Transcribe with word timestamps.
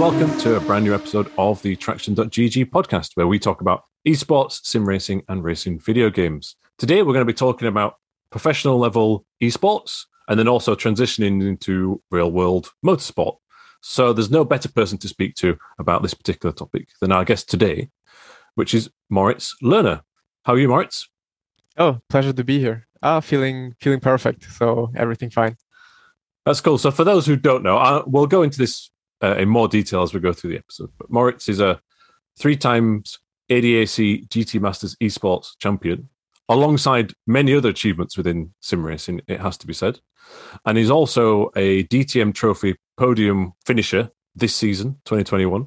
welcome 0.00 0.34
to 0.38 0.56
a 0.56 0.60
brand 0.60 0.82
new 0.82 0.94
episode 0.94 1.30
of 1.36 1.60
the 1.60 1.76
Traction.gg 1.76 2.70
podcast, 2.70 3.10
where 3.16 3.26
we 3.26 3.38
talk 3.38 3.60
about 3.60 3.84
esports, 4.08 4.64
sim 4.64 4.88
racing, 4.88 5.22
and 5.28 5.44
racing 5.44 5.78
video 5.78 6.08
games. 6.08 6.56
Today, 6.78 7.02
we're 7.02 7.12
going 7.12 7.26
to 7.26 7.30
be 7.30 7.36
talking 7.36 7.68
about 7.68 7.96
professional 8.30 8.78
level 8.78 9.26
esports 9.42 10.06
and 10.26 10.38
then 10.38 10.48
also 10.48 10.74
transitioning 10.74 11.46
into 11.46 12.00
real 12.10 12.30
world 12.30 12.70
motorsport. 12.82 13.36
So, 13.82 14.14
there's 14.14 14.30
no 14.30 14.42
better 14.42 14.70
person 14.70 14.96
to 14.96 15.06
speak 15.06 15.34
to 15.34 15.58
about 15.78 16.00
this 16.00 16.14
particular 16.14 16.54
topic 16.54 16.88
than 17.02 17.12
our 17.12 17.26
guest 17.26 17.50
today, 17.50 17.90
which 18.54 18.72
is 18.72 18.88
Moritz 19.10 19.54
Löhner. 19.62 20.00
How 20.44 20.54
are 20.54 20.58
you, 20.58 20.68
Moritz? 20.68 21.10
Oh, 21.76 22.00
pleasure 22.08 22.32
to 22.32 22.42
be 22.42 22.58
here. 22.58 22.86
Ah, 23.02 23.20
feeling 23.20 23.74
feeling 23.82 24.00
perfect. 24.00 24.44
So 24.44 24.90
everything 24.96 25.28
fine. 25.28 25.58
That's 26.46 26.62
cool. 26.62 26.78
So 26.78 26.90
for 26.90 27.04
those 27.04 27.26
who 27.26 27.36
don't 27.36 27.62
know, 27.62 27.76
I, 27.76 28.02
we'll 28.06 28.26
go 28.26 28.42
into 28.42 28.56
this 28.56 28.90
uh, 29.22 29.36
in 29.36 29.48
more 29.48 29.68
detail 29.68 30.02
as 30.02 30.14
we 30.14 30.20
go 30.20 30.32
through 30.32 30.50
the 30.50 30.58
episode. 30.58 30.90
But 30.98 31.10
Moritz 31.10 31.48
is 31.48 31.60
a 31.60 31.80
three 32.38 32.56
times 32.56 33.18
ADAC 33.50 34.28
GT 34.28 34.60
Masters 34.60 34.96
esports 34.96 35.58
champion, 35.58 36.08
alongside 36.48 37.12
many 37.26 37.54
other 37.54 37.68
achievements 37.68 38.16
within 38.16 38.52
sim 38.60 38.84
racing, 38.84 39.20
it 39.26 39.40
has 39.40 39.58
to 39.58 39.66
be 39.66 39.72
said. 39.72 39.98
And 40.64 40.78
he's 40.78 40.90
also 40.90 41.50
a 41.56 41.84
DTM 41.84 42.34
Trophy 42.34 42.76
podium 42.96 43.52
finisher 43.66 44.10
this 44.36 44.54
season, 44.54 44.92
2021. 45.04 45.66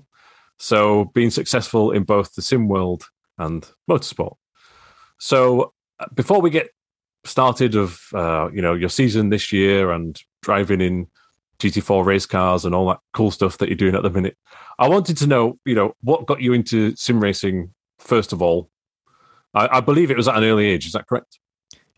So 0.57 1.05
being 1.13 1.29
successful 1.29 1.91
in 1.91 2.03
both 2.03 2.33
the 2.33 2.41
sim 2.41 2.67
world 2.67 3.05
and 3.37 3.67
motorsport. 3.89 4.35
So 5.19 5.73
uh, 5.99 6.05
before 6.13 6.41
we 6.41 6.49
get 6.49 6.69
started 7.25 7.75
of 7.75 8.01
uh, 8.13 8.49
you 8.53 8.61
know 8.61 8.73
your 8.73 8.89
season 8.89 9.29
this 9.29 9.51
year 9.51 9.91
and 9.91 10.21
driving 10.41 10.81
in 10.81 11.07
GT4 11.63 12.05
race 12.05 12.25
cars 12.25 12.65
and 12.65 12.75
all 12.75 12.87
that 12.89 12.99
cool 13.13 13.31
stuff 13.31 13.57
that 13.57 13.69
you're 13.69 13.77
doing 13.77 13.95
at 13.95 14.03
the 14.03 14.09
minute. 14.09 14.37
I 14.77 14.89
wanted 14.89 15.17
to 15.17 15.27
know, 15.27 15.57
you 15.65 15.75
know, 15.75 15.93
what 16.01 16.25
got 16.25 16.41
you 16.41 16.53
into 16.53 16.95
sim 16.95 17.19
racing 17.19 17.73
first 17.99 18.33
of 18.33 18.41
all. 18.41 18.69
I, 19.53 19.77
I 19.77 19.79
believe 19.79 20.11
it 20.11 20.17
was 20.17 20.27
at 20.27 20.35
an 20.35 20.43
early 20.43 20.65
age. 20.65 20.85
Is 20.85 20.91
that 20.93 21.07
correct? 21.07 21.39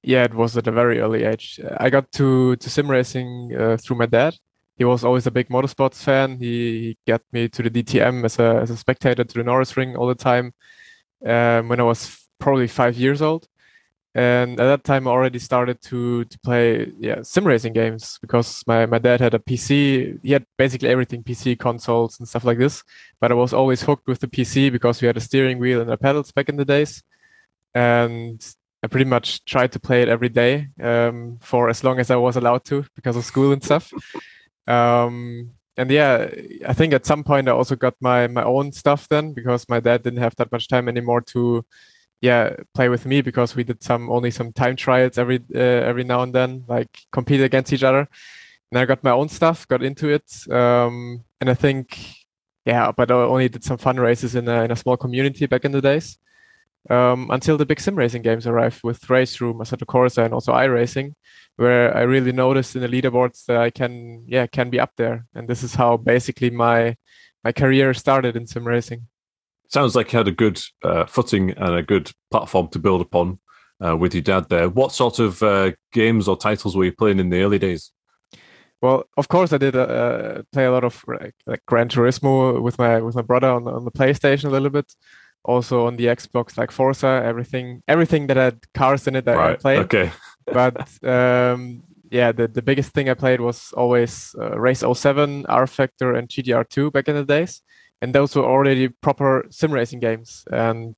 Yeah, 0.04 0.24
it 0.24 0.36
was 0.36 0.56
at 0.56 0.68
a 0.68 0.72
very 0.72 1.00
early 1.00 1.24
age. 1.24 1.60
I 1.78 1.90
got 1.90 2.12
to 2.14 2.56
to 2.58 2.70
sim 2.70 2.90
racing 2.90 3.56
uh, 3.58 3.78
through 3.78 3.98
my 3.98 4.06
dad. 4.06 4.36
He 4.78 4.84
was 4.84 5.04
always 5.04 5.26
a 5.26 5.32
big 5.32 5.48
motorsports 5.50 6.04
fan. 6.04 6.38
He, 6.38 6.98
got 7.08 7.22
me 7.32 7.48
to 7.48 7.64
the 7.64 7.70
DTM 7.72 8.26
as 8.26 8.38
a 8.40 8.60
as 8.62 8.70
a 8.70 8.78
spectator 8.78 9.24
to 9.24 9.34
the 9.34 9.44
Norrisring 9.44 9.98
all 9.98 10.08
the 10.08 10.16
time 10.16 10.54
um, 11.26 11.70
when 11.70 11.80
I 11.80 11.84
was 11.84 12.28
probably 12.40 12.68
five 12.68 12.96
years 12.98 13.22
old 13.22 13.48
and 14.16 14.58
at 14.62 14.66
that 14.66 14.86
time 14.86 15.10
I 15.10 15.12
already 15.12 15.40
started 15.40 15.82
to 15.84 16.24
to 16.24 16.40
play 16.40 16.94
yeah 16.98 17.22
sim 17.22 17.46
racing 17.46 17.74
games 17.74 18.18
because 18.22 18.64
my, 18.66 18.86
my 18.86 18.98
dad 18.98 19.20
had 19.20 19.34
a 19.34 19.40
PC 19.40 20.20
he 20.24 20.32
had 20.32 20.46
basically 20.58 20.88
everything 20.88 21.22
PC 21.22 21.60
consoles 21.60 22.18
and 22.18 22.28
stuff 22.28 22.46
like 22.46 22.58
this. 22.58 22.82
But 23.20 23.32
I 23.32 23.36
was 23.36 23.54
always 23.54 23.82
hooked 23.82 24.08
with 24.08 24.22
the 24.22 24.30
PC 24.30 24.72
because 24.72 25.02
we 25.02 25.08
had 25.08 25.18
a 25.18 25.22
steering 25.22 25.60
wheel 25.60 25.82
and 25.82 25.92
a 25.92 25.98
pedals 25.98 26.32
back 26.32 26.48
in 26.48 26.56
the 26.56 26.64
days. 26.64 27.04
And 27.74 28.42
I 28.82 28.88
pretty 28.88 29.06
much 29.06 29.44
tried 29.44 29.74
to 29.74 29.80
play 29.80 30.02
it 30.02 30.08
every 30.08 30.30
day 30.30 30.70
um, 30.82 31.38
for 31.42 31.70
as 31.70 31.84
long 31.84 32.00
as 32.00 32.10
I 32.10 32.16
was 32.16 32.38
allowed 32.38 32.64
to 32.66 32.86
because 32.96 33.18
of 33.18 33.26
school 33.26 33.52
and 33.52 33.64
stuff. 33.64 33.92
Um, 34.68 35.52
and 35.78 35.92
yeah 35.92 36.28
I 36.68 36.74
think 36.74 36.92
at 36.92 37.06
some 37.06 37.24
point 37.24 37.48
I 37.48 37.52
also 37.52 37.76
got 37.76 37.94
my 38.02 38.26
my 38.26 38.44
own 38.44 38.72
stuff 38.72 39.08
then 39.10 39.34
because 39.34 39.70
my 39.70 39.80
dad 39.80 40.02
didn't 40.02 40.24
have 40.24 40.36
that 40.38 40.52
much 40.52 40.68
time 40.68 40.90
anymore 40.90 41.22
to 41.22 41.64
yeah 42.22 42.56
play 42.74 42.90
with 42.90 43.06
me 43.06 43.22
because 43.22 43.56
we 43.56 43.64
did 43.64 43.84
some 43.84 44.10
only 44.10 44.32
some 44.32 44.52
time 44.54 44.76
trials 44.76 45.18
every 45.18 45.40
uh, 45.54 45.60
every 45.60 46.04
now 46.04 46.22
and 46.24 46.34
then 46.34 46.64
like 46.68 46.90
compete 47.12 47.42
against 47.42 47.74
each 47.74 47.84
other. 47.84 48.08
And 48.72 48.80
i 48.80 48.86
got 48.86 49.04
my 49.04 49.12
own 49.12 49.30
stuff 49.30 49.68
got 49.68 49.84
into 49.84 50.10
it 50.10 50.28
um, 50.52 51.24
and 51.40 51.50
i 51.50 51.54
think 51.54 51.98
yeah 52.66 52.92
but 52.92 53.12
i 53.12 53.14
only 53.14 53.48
did 53.48 53.64
some 53.64 53.78
fun 53.78 53.98
races 53.98 54.36
in 54.36 54.48
a, 54.48 54.64
in 54.64 54.72
a 54.72 54.76
small 54.76 54.98
community 54.98 55.46
back 55.46 55.66
in 55.66 55.72
the 55.72 55.82
days 55.82 56.18
um, 56.90 57.30
until 57.32 57.58
the 57.58 57.66
big 57.66 57.80
sim 57.80 57.96
racing 57.96 58.22
games 58.22 58.48
arrived 58.48 58.82
with 58.84 59.10
race 59.10 59.40
room 59.40 59.60
assetto 59.60 59.86
corsa 59.86 60.26
and 60.26 60.34
also 60.34 60.52
iRacing 60.52 61.14
where 61.58 61.96
i 61.96 62.02
really 62.02 62.32
noticed 62.32 62.76
in 62.76 62.82
the 62.82 62.88
leaderboards 62.88 63.46
that 63.46 63.58
i 63.58 63.70
can 63.70 64.24
yeah 64.28 64.46
can 64.48 64.70
be 64.70 64.80
up 64.80 64.92
there. 64.98 65.26
And 65.34 65.48
this 65.48 65.64
is 65.64 65.76
how 65.76 65.98
basically 65.98 66.50
my 66.50 66.96
my 67.44 67.52
career 67.52 67.94
started 67.94 68.36
in 68.36 68.48
sim 68.48 68.68
racing 68.68 69.08
sounds 69.72 69.96
like 69.96 70.12
you 70.12 70.18
had 70.18 70.28
a 70.28 70.32
good 70.32 70.62
uh, 70.84 71.06
footing 71.06 71.52
and 71.52 71.76
a 71.76 71.84
good 71.84 72.12
platform 72.32 72.68
to 72.70 72.80
build 72.80 73.02
upon 73.02 73.40
uh, 73.86 73.96
with 73.96 74.14
your 74.14 74.22
dad 74.22 74.50
there. 74.50 74.70
What 74.70 74.92
sort 74.92 75.20
of 75.20 75.42
uh, 75.44 75.72
games 75.92 76.28
or 76.28 76.38
titles 76.38 76.76
were 76.76 76.86
you 76.86 76.94
playing 76.94 77.20
in 77.20 77.30
the 77.30 77.42
early 77.42 77.60
days? 77.60 77.92
Well, 78.82 79.06
of 79.18 79.28
course, 79.28 79.52
I 79.54 79.58
did 79.58 79.76
uh, 79.76 80.44
play 80.52 80.66
a 80.66 80.72
lot 80.72 80.84
of 80.84 81.04
like 81.08 81.66
Gran 81.66 81.90
Turismo 81.90 82.62
with 82.62 82.78
my 82.78 83.02
with 83.02 83.16
my 83.16 83.22
brother 83.22 83.50
on, 83.50 83.68
on 83.68 83.86
the 83.86 83.92
PlayStation 83.92 84.46
a 84.46 84.50
little 84.50 84.70
bit. 84.70 84.94
Also 85.44 85.86
on 85.86 85.96
the 85.96 86.06
Xbox, 86.06 86.58
like 86.58 86.72
Forza, 86.72 87.22
everything 87.24 87.84
everything 87.88 88.28
that 88.28 88.38
had 88.38 88.60
cars 88.74 89.08
in 89.08 89.16
it 89.16 89.26
that 89.26 89.38
right. 89.38 89.52
I 89.52 89.56
played. 89.56 89.80
Okay. 89.80 90.12
but 90.46 90.90
um, 91.04 91.84
yeah, 92.12 92.32
the, 92.32 92.48
the 92.48 92.62
biggest 92.62 92.94
thing 92.94 93.10
I 93.10 93.14
played 93.14 93.42
was 93.42 93.72
always 93.76 94.36
uh, 94.40 94.60
Race 94.60 94.84
07, 94.94 95.46
R 95.48 95.68
Factor, 95.68 96.14
and 96.14 96.28
GTR2 96.28 96.92
back 96.92 97.08
in 97.08 97.16
the 97.16 97.26
days 97.26 97.62
and 98.06 98.14
those 98.14 98.36
were 98.36 98.46
already 98.46 98.88
proper 98.88 99.48
sim 99.50 99.72
racing 99.72 100.00
games. 100.00 100.46
And 100.52 100.96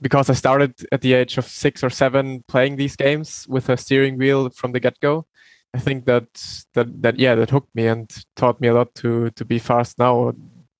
because 0.00 0.30
I 0.30 0.34
started 0.34 0.74
at 0.92 1.00
the 1.00 1.12
age 1.14 1.38
of 1.38 1.44
six 1.44 1.82
or 1.82 1.90
seven 1.90 2.44
playing 2.46 2.76
these 2.76 2.94
games 2.94 3.46
with 3.48 3.68
a 3.68 3.76
steering 3.76 4.16
wheel 4.16 4.48
from 4.50 4.70
the 4.70 4.78
get 4.78 5.00
go, 5.00 5.26
I 5.74 5.80
think 5.80 6.04
that 6.04 6.28
that 6.74 7.02
that 7.02 7.18
yeah 7.18 7.34
that 7.34 7.50
hooked 7.50 7.74
me 7.74 7.88
and 7.88 8.08
taught 8.36 8.60
me 8.60 8.68
a 8.68 8.74
lot 8.74 8.94
to 8.96 9.30
to 9.30 9.44
be 9.44 9.58
fast 9.58 9.98
now, 9.98 10.14
or 10.14 10.34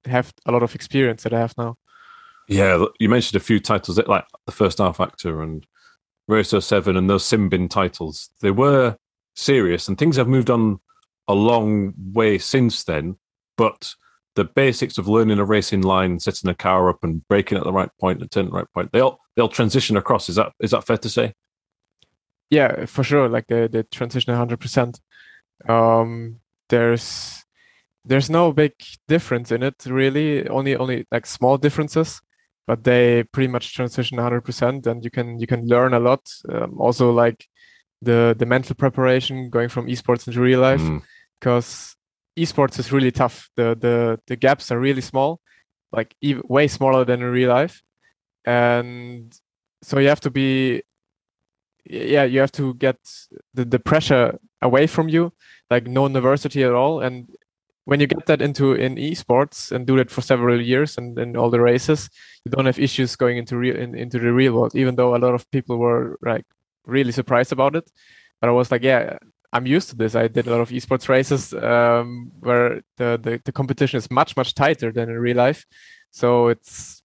have 0.04 0.32
a 0.46 0.52
lot 0.52 0.62
of 0.62 0.76
experience 0.76 1.24
that 1.24 1.34
I 1.34 1.40
have 1.40 1.58
now. 1.58 1.78
Yeah, 2.46 2.84
you 3.00 3.08
mentioned 3.08 3.36
a 3.40 3.44
few 3.44 3.58
titles 3.58 3.98
like 4.06 4.26
the 4.46 4.52
first 4.52 4.78
rFactor 4.78 5.42
and 5.42 5.66
Race 6.28 6.54
07 6.56 6.96
and 6.96 7.10
those 7.10 7.24
Simbin 7.24 7.68
titles. 7.68 8.30
They 8.40 8.52
were 8.52 8.96
serious 9.34 9.88
and 9.88 9.98
things 9.98 10.16
have 10.16 10.28
moved 10.28 10.50
on 10.50 10.78
a 11.26 11.34
long 11.34 11.94
way 12.12 12.38
since 12.38 12.84
then, 12.84 13.16
but 13.56 13.94
the 14.34 14.44
basics 14.44 14.98
of 14.98 15.08
learning 15.08 15.38
a 15.38 15.44
racing 15.44 15.82
line, 15.82 16.18
setting 16.18 16.50
a 16.50 16.54
car 16.54 16.88
up, 16.88 17.04
and 17.04 17.26
braking 17.28 17.58
at 17.58 17.64
the 17.64 17.72
right 17.72 17.90
point 18.00 18.20
and 18.20 18.30
turning 18.30 18.50
the 18.50 18.56
right 18.56 18.72
point. 18.72 18.92
They'll 18.92 19.18
they'll 19.36 19.48
transition 19.48 19.96
across. 19.96 20.28
Is 20.28 20.36
that 20.36 20.52
is 20.60 20.72
that 20.72 20.86
fair 20.86 20.98
to 20.98 21.08
say? 21.08 21.34
Yeah, 22.50 22.86
for 22.86 23.04
sure. 23.04 23.28
Like 23.28 23.46
they 23.46 23.68
they 23.68 23.82
transition 23.84 24.34
hundred 24.34 24.60
percent. 24.60 25.00
Um, 25.68 26.40
there's 26.68 27.44
there's 28.04 28.28
no 28.28 28.52
big 28.52 28.72
difference 29.08 29.52
in 29.52 29.62
it 29.62 29.84
really. 29.86 30.48
Only 30.48 30.76
only 30.76 31.06
like 31.12 31.26
small 31.26 31.56
differences, 31.56 32.20
but 32.66 32.84
they 32.84 33.22
pretty 33.24 33.48
much 33.48 33.74
transition 33.74 34.18
hundred 34.18 34.42
percent, 34.42 34.86
and 34.86 35.04
you 35.04 35.10
can 35.10 35.38
you 35.38 35.46
can 35.46 35.66
learn 35.66 35.94
a 35.94 36.00
lot. 36.00 36.28
Um, 36.48 36.80
also 36.80 37.12
like 37.12 37.46
the 38.02 38.34
the 38.38 38.46
mental 38.46 38.74
preparation 38.74 39.48
going 39.48 39.68
from 39.68 39.86
esports 39.86 40.26
into 40.26 40.40
real 40.40 40.60
life 40.60 40.82
because 41.40 41.66
mm 41.66 41.94
esports 42.38 42.78
is 42.78 42.92
really 42.92 43.10
tough. 43.12 43.50
The 43.56 43.74
the 43.74 44.20
the 44.26 44.36
gaps 44.36 44.70
are 44.70 44.78
really 44.78 45.00
small, 45.00 45.40
like 45.92 46.14
way 46.22 46.68
smaller 46.68 47.04
than 47.04 47.22
in 47.22 47.30
real 47.30 47.50
life, 47.50 47.82
and 48.44 49.32
so 49.82 49.98
you 49.98 50.08
have 50.08 50.20
to 50.20 50.30
be, 50.30 50.82
yeah, 51.84 52.24
you 52.24 52.40
have 52.40 52.52
to 52.52 52.74
get 52.74 52.96
the 53.54 53.64
the 53.64 53.78
pressure 53.78 54.38
away 54.62 54.86
from 54.86 55.08
you, 55.08 55.32
like 55.70 55.86
no 55.86 56.06
university 56.06 56.62
at 56.64 56.72
all, 56.72 57.00
and 57.00 57.28
when 57.84 58.00
you 58.00 58.06
get 58.06 58.26
that 58.26 58.40
into 58.40 58.72
in 58.72 58.96
esports 58.96 59.70
and 59.70 59.86
do 59.86 59.98
it 59.98 60.10
for 60.10 60.22
several 60.22 60.60
years 60.60 60.96
and 60.96 61.18
in 61.18 61.36
all 61.36 61.50
the 61.50 61.60
races, 61.60 62.08
you 62.44 62.50
don't 62.50 62.66
have 62.66 62.78
issues 62.78 63.14
going 63.16 63.36
into 63.36 63.56
real 63.56 63.76
in, 63.76 63.94
into 63.94 64.18
the 64.18 64.32
real 64.32 64.54
world. 64.54 64.74
Even 64.74 64.96
though 64.96 65.14
a 65.14 65.18
lot 65.18 65.34
of 65.34 65.50
people 65.50 65.76
were 65.76 66.18
like 66.22 66.46
really 66.86 67.12
surprised 67.12 67.52
about 67.52 67.76
it, 67.76 67.90
but 68.40 68.48
I 68.48 68.52
was 68.52 68.70
like, 68.70 68.82
yeah, 68.82 69.18
I'm 69.54 69.66
used 69.66 69.88
to 69.90 69.96
this. 69.96 70.16
I 70.16 70.26
did 70.26 70.48
a 70.48 70.50
lot 70.50 70.60
of 70.60 70.70
esports 70.70 71.08
races 71.08 71.54
um, 71.54 72.32
where 72.40 72.82
the, 72.96 73.18
the, 73.22 73.40
the 73.44 73.52
competition 73.52 73.98
is 73.98 74.10
much 74.10 74.36
much 74.36 74.54
tighter 74.54 74.90
than 74.90 75.08
in 75.08 75.18
real 75.18 75.36
life. 75.36 75.64
So 76.10 76.48
it's 76.48 77.02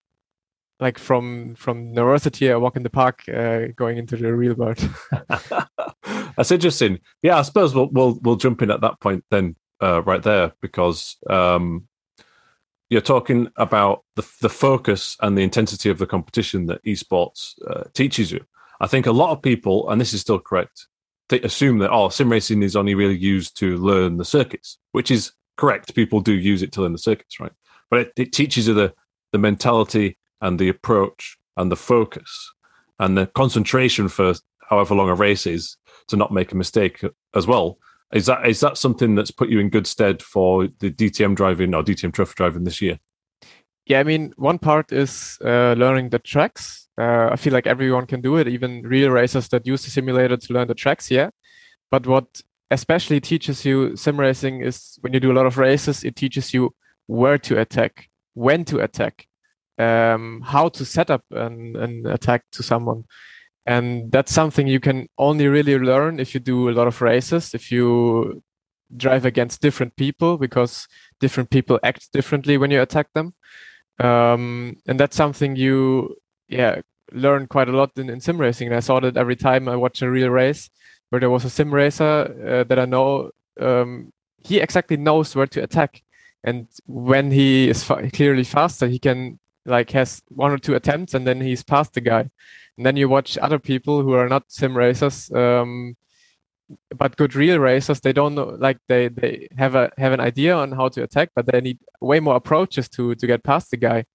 like 0.79 0.97
from 0.97 1.56
from 1.56 1.89
university, 1.89 2.51
I 2.51 2.56
walk 2.56 2.75
in 2.75 2.83
the 2.83 2.89
park, 2.89 3.23
uh, 3.29 3.68
going 3.75 4.00
into 4.00 4.18
the 4.18 4.33
real 4.33 4.56
world. 4.56 4.79
That's 6.35 6.51
interesting. 6.51 7.00
Yeah, 7.21 7.38
I 7.38 7.44
suppose 7.44 7.75
we'll 7.75 7.89
we'll 7.91 8.19
we'll 8.23 8.35
jump 8.35 8.63
in 8.63 8.71
at 8.71 8.81
that 8.81 9.00
point 9.00 9.23
then, 9.29 9.56
uh, 9.79 10.01
right 10.03 10.23
there, 10.23 10.53
because 10.59 11.18
um, 11.29 11.88
you're 12.89 13.01
talking 13.01 13.51
about 13.57 14.06
the 14.15 14.27
the 14.41 14.50
focus 14.50 15.18
and 15.21 15.38
the 15.38 15.44
intensity 15.44 15.89
of 15.89 16.00
the 16.00 16.07
competition 16.07 16.65
that 16.65 16.83
esports 16.83 17.53
uh, 17.69 17.83
teaches 17.94 18.31
you. 18.31 18.44
I 18.79 18.88
think 18.88 19.06
a 19.06 19.12
lot 19.12 19.31
of 19.31 19.41
people, 19.44 19.89
and 19.89 20.00
this 20.00 20.13
is 20.13 20.21
still 20.21 20.39
correct, 20.39 20.88
they 21.29 21.41
assume 21.41 21.79
that 21.79 21.91
oh, 21.91 22.09
sim 22.09 22.31
racing 22.31 22.63
is 22.63 22.75
only 22.75 22.95
really 22.95 23.17
used 23.17 23.57
to 23.59 23.77
learn 23.77 24.17
the 24.17 24.25
circuits, 24.25 24.77
which 24.91 25.11
is 25.11 25.31
correct. 25.57 25.95
People 25.95 26.19
do 26.19 26.33
use 26.33 26.61
it 26.61 26.71
to 26.73 26.81
learn 26.81 26.91
the 26.91 26.97
circuits, 26.97 27.39
right? 27.39 27.51
But 27.89 27.99
it, 27.99 28.13
it 28.17 28.33
teaches 28.33 28.67
you 28.67 28.73
the 28.73 28.93
the 29.31 29.37
mentality 29.37 30.17
and 30.41 30.59
the 30.59 30.69
approach 30.69 31.37
and 31.55 31.71
the 31.71 31.75
focus 31.75 32.51
and 32.99 33.17
the 33.17 33.27
concentration 33.27 34.09
for 34.09 34.33
however 34.69 34.95
long 34.95 35.09
a 35.09 35.15
race 35.15 35.47
is 35.47 35.77
to 36.07 36.17
not 36.17 36.33
make 36.33 36.51
a 36.51 36.57
mistake 36.57 37.01
as 37.35 37.47
well. 37.47 37.77
Is 38.13 38.25
that 38.25 38.47
is 38.47 38.59
that 38.61 38.77
something 38.77 39.15
that's 39.15 39.31
put 39.31 39.49
you 39.49 39.59
in 39.59 39.69
good 39.69 39.87
stead 39.87 40.21
for 40.21 40.67
the 40.79 40.91
DTM 40.91 41.35
driving 41.35 41.75
or 41.75 41.83
DTM 41.83 42.13
Trophy 42.13 42.33
driving 42.35 42.63
this 42.63 42.81
year? 42.81 42.99
Yeah, 43.89 44.00
I 44.01 44.03
mean, 44.03 44.33
one 44.38 44.59
part 44.59 44.91
is 44.91 45.39
uh, 45.44 45.74
learning 45.74 46.12
the 46.12 46.19
tracks. 46.19 46.88
Uh, 46.97 47.30
I 47.31 47.36
feel 47.38 47.53
like 47.53 47.65
everyone 47.65 48.06
can 48.06 48.21
do 48.21 48.38
it, 48.38 48.47
even 48.47 48.83
real 48.83 49.09
racers 49.09 49.50
that 49.50 49.65
use 49.65 49.83
the 49.83 49.89
simulator 49.89 50.38
to 50.38 50.53
learn 50.53 50.68
the 50.68 50.75
tracks. 50.75 51.09
Yeah, 51.09 51.31
but 51.91 52.06
what 52.07 52.41
especially 52.71 53.19
teaches 53.19 53.65
you 53.65 53.95
sim 53.95 54.19
racing 54.19 54.62
is 54.62 54.97
when 55.01 55.13
you 55.13 55.19
do 55.19 55.31
a 55.31 55.38
lot 55.39 55.47
of 55.47 55.57
races, 55.57 56.03
it 56.03 56.15
teaches 56.15 56.53
you 56.53 56.75
where 57.07 57.39
to 57.39 57.59
attack, 57.59 58.09
when 58.36 58.65
to 58.65 58.80
attack, 58.80 59.27
um, 59.80 60.42
how 60.45 60.69
to 60.69 60.85
set 60.85 61.09
up 61.09 61.24
an, 61.31 61.75
an 61.77 62.06
attack 62.07 62.44
to 62.53 62.63
someone. 62.63 63.06
And 63.65 64.12
that's 64.12 64.33
something 64.33 64.68
you 64.68 64.80
can 64.80 65.07
only 65.18 65.47
really 65.47 65.80
learn 65.80 66.19
if 66.19 66.33
you 66.35 66.39
do 66.42 66.69
a 66.69 66.74
lot 66.74 66.88
of 66.88 67.01
races, 67.01 67.56
if 67.56 67.71
you 67.71 68.44
drive 68.97 69.25
against 69.25 69.62
different 69.62 69.95
people, 69.95 70.38
because 70.38 70.88
different 71.19 71.51
people 71.51 71.80
act 71.83 72.12
differently 72.13 72.57
when 72.57 72.71
you 72.71 72.81
attack 72.81 73.07
them. 73.13 73.33
Um, 73.99 74.77
and 74.87 74.99
that's 74.99 75.15
something 75.15 75.55
you, 75.55 76.15
yeah, 76.47 76.81
learn 77.11 77.47
quite 77.47 77.69
a 77.69 77.75
lot 77.75 77.91
in, 77.97 78.09
in 78.09 78.21
sim 78.21 78.39
racing. 78.39 78.67
And 78.67 78.75
I 78.75 78.79
saw 78.79 78.99
that 79.01 79.17
every 79.17 79.35
time 79.35 79.67
I 79.67 79.75
watch 79.75 80.01
a 80.01 80.09
real 80.09 80.29
race 80.29 80.69
where 81.09 81.19
there 81.19 81.29
was 81.29 81.45
a 81.45 81.49
sim 81.49 81.73
racer 81.73 82.03
uh, 82.47 82.63
that 82.65 82.79
I 82.79 82.85
know, 82.85 83.31
um, 83.59 84.13
he 84.37 84.59
exactly 84.59 84.97
knows 84.97 85.35
where 85.35 85.47
to 85.47 85.63
attack. 85.63 86.01
And 86.43 86.67
when 86.85 87.31
he 87.31 87.69
is 87.69 87.83
fa- 87.83 88.09
clearly 88.11 88.43
faster, 88.43 88.87
he 88.87 88.99
can 88.99 89.39
like 89.65 89.91
has 89.91 90.21
one 90.29 90.51
or 90.51 90.57
two 90.57 90.75
attempts 90.75 91.13
and 91.13 91.27
then 91.27 91.41
he's 91.41 91.63
past 91.63 91.93
the 91.93 92.01
guy. 92.01 92.29
And 92.77 92.85
then 92.85 92.95
you 92.95 93.09
watch 93.09 93.37
other 93.37 93.59
people 93.59 94.01
who 94.01 94.13
are 94.13 94.29
not 94.29 94.43
sim 94.47 94.75
racers, 94.75 95.29
um, 95.31 95.97
but 96.95 97.18
good 97.18 97.36
real 97.36 97.60
racers. 97.60 98.01
They 98.01 98.13
don't 98.13 98.36
know, 98.36 98.56
like 98.60 98.77
they 98.88 99.07
they 99.10 99.48
have 99.57 99.75
a 99.75 99.92
have 99.98 100.13
an 100.13 100.19
idea 100.19 100.56
on 100.56 100.71
how 100.71 100.89
to 100.89 101.04
attack, 101.04 101.31
but 101.36 101.45
they 101.48 101.62
need 101.62 101.80
way 102.01 102.19
more 102.19 102.36
approaches 102.36 102.89
to 102.89 103.16
to 103.16 103.27
get 103.27 103.44
past 103.44 103.71
the 103.71 103.77
guy. 103.77 104.06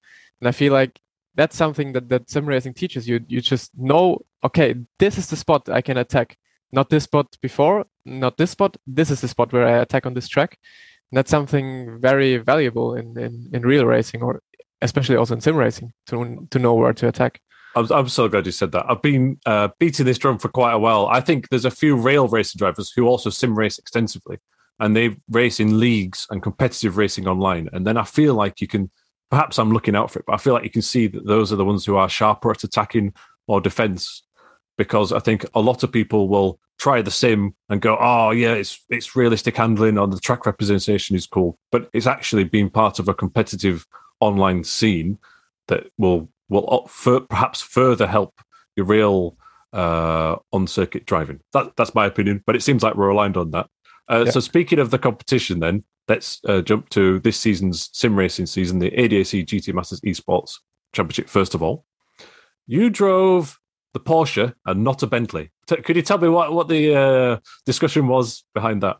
And 0.41 0.49
I 0.49 0.53
feel 0.53 0.73
like 0.73 1.01
that's 1.35 1.57
something 1.57 1.93
that 1.93 2.09
that 2.09 2.31
sim 2.31 2.47
racing 2.47 2.75
teaches 2.75 3.09
you. 3.09 3.21
You 3.29 3.41
just 3.41 3.77
know, 3.77 4.21
okay, 4.45 4.75
this 4.99 5.19
is 5.19 5.29
the 5.29 5.37
spot 5.37 5.69
I 5.69 5.81
can 5.81 5.97
attack. 5.97 6.37
Not 6.73 6.91
this 6.91 7.05
spot 7.05 7.37
before, 7.41 7.87
not 8.05 8.37
this 8.37 8.51
spot. 8.51 8.77
This 8.87 9.11
is 9.11 9.21
the 9.21 9.29
spot 9.29 9.53
where 9.53 9.67
I 9.67 9.79
attack 9.83 10.07
on 10.07 10.15
this 10.15 10.29
track. 10.29 10.59
And 11.11 11.19
that's 11.19 11.31
something 11.31 12.01
very 12.01 12.39
valuable 12.39 12.95
in, 12.95 13.17
in, 13.19 13.51
in 13.53 13.63
real 13.63 13.87
racing 13.87 14.23
or 14.23 14.43
especially 14.83 15.17
also 15.17 15.35
in 15.35 15.41
sim 15.41 15.57
racing 15.57 15.93
to 16.07 16.47
to 16.51 16.59
know 16.59 16.75
where 16.75 16.93
to 16.93 17.09
attack. 17.09 17.41
I'm, 17.77 17.91
I'm 17.91 18.09
so 18.09 18.29
glad 18.29 18.47
you 18.47 18.53
said 18.53 18.73
that. 18.73 18.87
I've 18.89 19.03
been 19.03 19.39
uh, 19.47 19.69
beating 19.79 20.07
this 20.07 20.19
drum 20.19 20.39
for 20.39 20.49
quite 20.49 20.73
a 20.73 20.79
while. 20.79 21.07
I 21.07 21.21
think 21.21 21.49
there's 21.49 21.65
a 21.65 21.71
few 21.71 21.97
rail 21.97 22.29
racing 22.29 22.59
drivers 22.59 22.93
who 22.95 23.07
also 23.07 23.31
sim 23.31 23.59
race 23.59 23.79
extensively, 23.79 24.39
and 24.79 24.97
they 24.97 25.17
race 25.31 25.61
in 25.61 25.81
leagues 25.81 26.27
and 26.31 26.43
competitive 26.43 26.97
racing 26.97 27.27
online. 27.27 27.69
And 27.73 27.87
then 27.87 27.97
I 27.97 28.05
feel 28.05 28.35
like 28.35 28.61
you 28.61 28.69
can, 28.69 28.91
perhaps 29.31 29.59
I'm 29.59 29.73
looking 29.73 29.97
out 29.97 30.11
for 30.11 30.21
it, 30.21 30.25
but 30.27 30.35
I 30.35 30.39
feel 30.39 30.55
like 30.55 30.65
you 30.65 30.71
can 30.71 30.83
see 30.83 31.07
that 31.09 31.27
those 31.27 31.53
are 31.53 31.57
the 31.57 31.65
ones 31.65 31.85
who 31.85 31.97
are 31.97 32.09
sharper 32.09 32.51
at 32.51 32.65
attacking 32.65 33.13
or 33.47 33.61
defense, 33.61 34.23
because 34.79 35.13
I 35.13 35.19
think 35.19 35.45
a 35.55 35.61
lot 35.61 35.83
of 35.83 35.93
people 35.93 36.29
will 36.29 36.59
try 36.79 37.03
the 37.03 37.11
sim 37.11 37.55
and 37.69 37.81
go, 37.81 37.97
oh 38.01 38.31
yeah, 38.31 38.55
it's 38.55 38.81
it's 38.91 39.15
realistic 39.15 39.57
handling 39.57 39.99
or 39.99 40.07
the 40.09 40.19
track 40.19 40.47
representation 40.47 41.15
is 41.15 41.27
cool, 41.27 41.59
but 41.71 41.89
it's 41.93 42.07
actually 42.07 42.45
being 42.45 42.71
part 42.71 42.99
of 42.99 43.09
a 43.09 43.15
competitive 43.15 43.87
online 44.21 44.65
scene 44.65 45.19
that 45.69 45.87
will 45.99 46.29
will 46.55 46.89
perhaps 47.29 47.61
further 47.61 48.07
help 48.07 48.41
your 48.77 48.87
real 48.87 49.37
uh, 49.73 50.37
on 50.53 50.67
circuit 50.67 51.07
driving. 51.07 51.41
That, 51.53 51.77
that's 51.77 51.95
my 51.95 52.07
opinion, 52.07 52.43
but 52.47 52.57
it 52.57 52.63
seems 52.63 52.83
like 52.83 52.95
we're 52.95 53.09
aligned 53.09 53.37
on 53.37 53.51
that. 53.51 53.69
Uh, 54.09 54.25
yeah. 54.27 54.31
So 54.33 54.41
speaking 54.41 54.79
of 54.79 54.91
the 54.91 54.99
competition, 54.99 55.61
then 55.61 55.85
let's 56.09 56.41
uh, 56.47 56.61
jump 56.61 56.89
to 56.91 57.21
this 57.21 57.39
season's 57.39 57.91
sim 57.93 58.17
racing 58.17 58.47
season, 58.47 58.79
the 58.79 58.91
ADAC 58.91 59.47
GT 59.47 59.75
Masters 59.75 60.01
Esports 60.03 60.59
Championship. 60.93 61.29
First 61.29 61.55
of 61.55 61.63
all, 61.63 61.85
you 62.67 62.91
drove 62.91 63.59
the 63.95 64.01
Porsche 64.01 64.55
and 64.67 64.85
not 64.85 65.03
a 65.03 65.07
Bentley. 65.07 65.51
T- 65.67 65.77
could 65.77 65.97
you 65.97 66.03
tell 66.03 66.19
me 66.19 66.29
what 66.29 66.53
what 66.53 66.69
the 66.69 66.95
uh, 66.95 67.39
discussion 67.65 68.09
was 68.09 68.45
behind 68.55 68.83
that? 68.83 68.99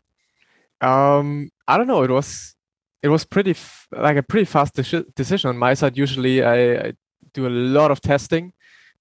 Um, 0.81 1.49
I 1.67 1.77
don't 1.77 1.87
know. 1.87 2.03
It 2.03 2.09
was 2.09 2.55
it 3.03 3.09
was 3.09 3.23
pretty 3.23 3.51
f- 3.51 3.87
like 3.91 4.17
a 4.17 4.23
pretty 4.23 4.45
fast 4.45 4.73
de- 4.75 5.05
decision 5.15 5.49
on 5.49 5.57
my 5.57 5.75
side. 5.75 5.97
Usually, 5.97 6.43
I, 6.43 6.75
I, 6.75 6.93
do 7.35 7.47
a 7.47 7.53
lot 7.77 7.91
of 7.91 8.01
testing, 8.01 8.53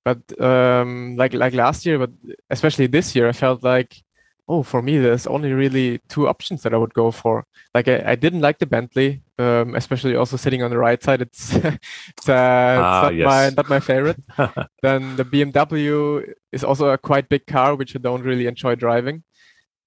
but 0.04 0.19
um, 0.40 1.16
like 1.16 1.32
like 1.32 1.54
last 1.54 1.86
year, 1.86 1.98
but 1.98 2.10
especially 2.50 2.86
this 2.86 3.14
year, 3.16 3.28
I 3.28 3.32
felt 3.32 3.62
like 3.62 4.04
oh, 4.48 4.62
for 4.62 4.82
me, 4.82 4.98
there's 4.98 5.26
only 5.26 5.52
really 5.52 6.00
two 6.08 6.28
options 6.28 6.62
that 6.62 6.75
I 6.75 6.76
would 6.76 6.94
go 6.94 7.10
for. 7.10 7.46
Like 7.75 7.88
I, 7.88 8.02
I 8.12 8.14
didn't 8.14 8.42
like 8.42 8.58
the 8.58 8.66
Bentley, 8.66 9.22
um, 9.38 9.75
especially 9.75 10.16
also 10.16 10.36
sitting 10.36 10.62
on 10.62 10.70
the 10.70 10.78
right 10.78 11.02
side. 11.02 11.22
It's 11.22 11.54
it's, 11.54 12.28
uh, 12.28 12.78
ah, 12.81 13.02
not 13.04 13.14
yes. 13.14 13.26
my 13.26 13.50
not 13.50 13.69
my 13.69 13.81
favorite. 13.81 14.20
then 14.82 15.16
the 15.16 15.25
BMW 15.25 16.32
is 16.52 16.64
also 16.64 16.90
a 16.90 16.98
quite 16.98 17.28
big 17.28 17.46
car, 17.46 17.75
which 17.75 17.96
I 17.96 17.98
don't 17.98 18.22
really 18.22 18.46
enjoy 18.46 18.75
driving. 18.75 19.25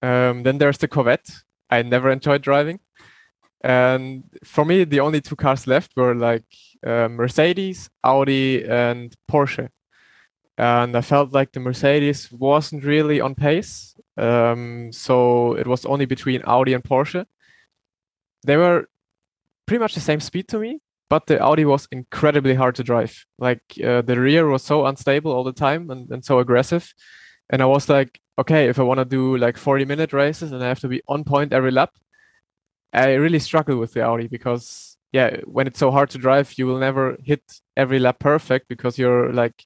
Um, 0.02 0.44
then 0.44 0.58
there's 0.58 0.78
the 0.78 0.88
Corvette. 0.88 1.30
I 1.70 1.82
never 1.82 2.10
enjoyed 2.10 2.42
driving. 2.42 2.80
And 3.68 4.24
for 4.46 4.64
me, 4.64 4.86
the 4.86 5.02
only 5.02 5.20
two 5.20 5.36
cars 5.36 5.68
left 5.68 5.92
were 5.98 6.16
like 6.16 6.46
uh, 6.86 7.10
Mercedes, 7.10 7.90
Audi, 8.02 8.64
and 8.64 9.14
Porsche. 9.30 9.68
And 10.58 10.96
I 10.96 11.02
felt 11.02 11.34
like 11.34 11.52
the 11.52 11.60
Mercedes 11.60 12.32
wasn't 12.32 12.86
really 12.86 13.20
on 13.20 13.36
pace. 13.36 13.94
Um, 14.16 14.94
so 14.94 15.54
it 15.56 15.68
was 15.68 15.86
only 15.86 16.06
between 16.06 16.44
Audi 16.46 16.74
and 16.74 16.82
Porsche. 16.82 17.26
They 18.46 18.56
were 18.56 18.88
pretty 19.66 19.82
much 19.82 19.96
the 19.96 20.00
same 20.00 20.22
speed 20.22 20.48
to 20.48 20.60
me, 20.60 20.80
but 21.10 21.28
the 21.28 21.38
Audi 21.42 21.66
was 21.66 21.90
incredibly 21.92 22.56
hard 22.56 22.76
to 22.76 22.84
drive. 22.84 23.26
Like 23.38 23.64
uh, 23.84 24.02
the 24.02 24.18
rear 24.18 24.48
was 24.48 24.64
so 24.64 24.86
unstable 24.86 25.34
all 25.34 25.44
the 25.44 25.52
time 25.52 25.90
and, 25.90 26.10
and 26.10 26.24
so 26.24 26.40
aggressive. 26.40 26.94
And 27.50 27.62
I 27.62 27.66
was 27.66 27.90
like, 27.90 28.22
okay, 28.40 28.70
if 28.70 28.80
I 28.80 28.84
want 28.84 29.00
to 29.00 29.06
do 29.06 29.36
like 29.36 29.58
40 29.58 29.84
minute 29.84 30.14
races 30.14 30.54
and 30.54 30.64
I 30.64 30.70
have 30.70 30.80
to 30.80 30.88
be 30.88 31.02
on 31.10 31.26
point 31.26 31.52
every 31.52 31.72
lap, 31.72 31.92
I 32.94 33.14
really 33.14 33.40
struggle 33.40 33.78
with 33.78 33.94
the 33.94 34.02
Audi 34.02 34.28
because 34.28 34.98
yeah, 35.12 35.38
when 35.46 35.68
it's 35.68 35.80
so 35.80 35.92
hard 35.92 36.10
to 36.12 36.18
drive, 36.18 36.54
you 36.58 36.68
will 36.68 36.80
never 36.80 37.18
hit 37.24 37.42
every 37.76 38.00
lap 38.00 38.20
perfect 38.20 38.68
because 38.68 38.98
you're 38.98 39.32
like 39.32 39.66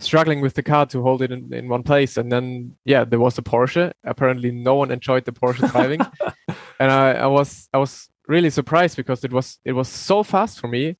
struggling 0.00 0.40
with 0.40 0.54
the 0.54 0.62
car 0.62 0.86
to 0.86 1.02
hold 1.02 1.22
it 1.22 1.30
in, 1.30 1.52
in 1.52 1.68
one 1.68 1.82
place. 1.82 2.16
And 2.16 2.30
then 2.30 2.76
yeah, 2.84 3.04
there 3.04 3.20
was 3.20 3.36
the 3.36 3.42
Porsche. 3.42 3.92
Apparently, 4.04 4.50
no 4.50 4.74
one 4.74 4.90
enjoyed 4.90 5.24
the 5.24 5.32
Porsche 5.32 5.70
driving, 5.70 6.00
and 6.80 6.92
I, 6.92 7.12
I 7.12 7.26
was 7.26 7.68
I 7.72 7.78
was 7.78 8.08
really 8.28 8.50
surprised 8.50 8.96
because 8.96 9.24
it 9.24 9.32
was 9.32 9.58
it 9.64 9.72
was 9.72 9.88
so 9.88 10.22
fast 10.22 10.60
for 10.60 10.68
me. 10.68 10.96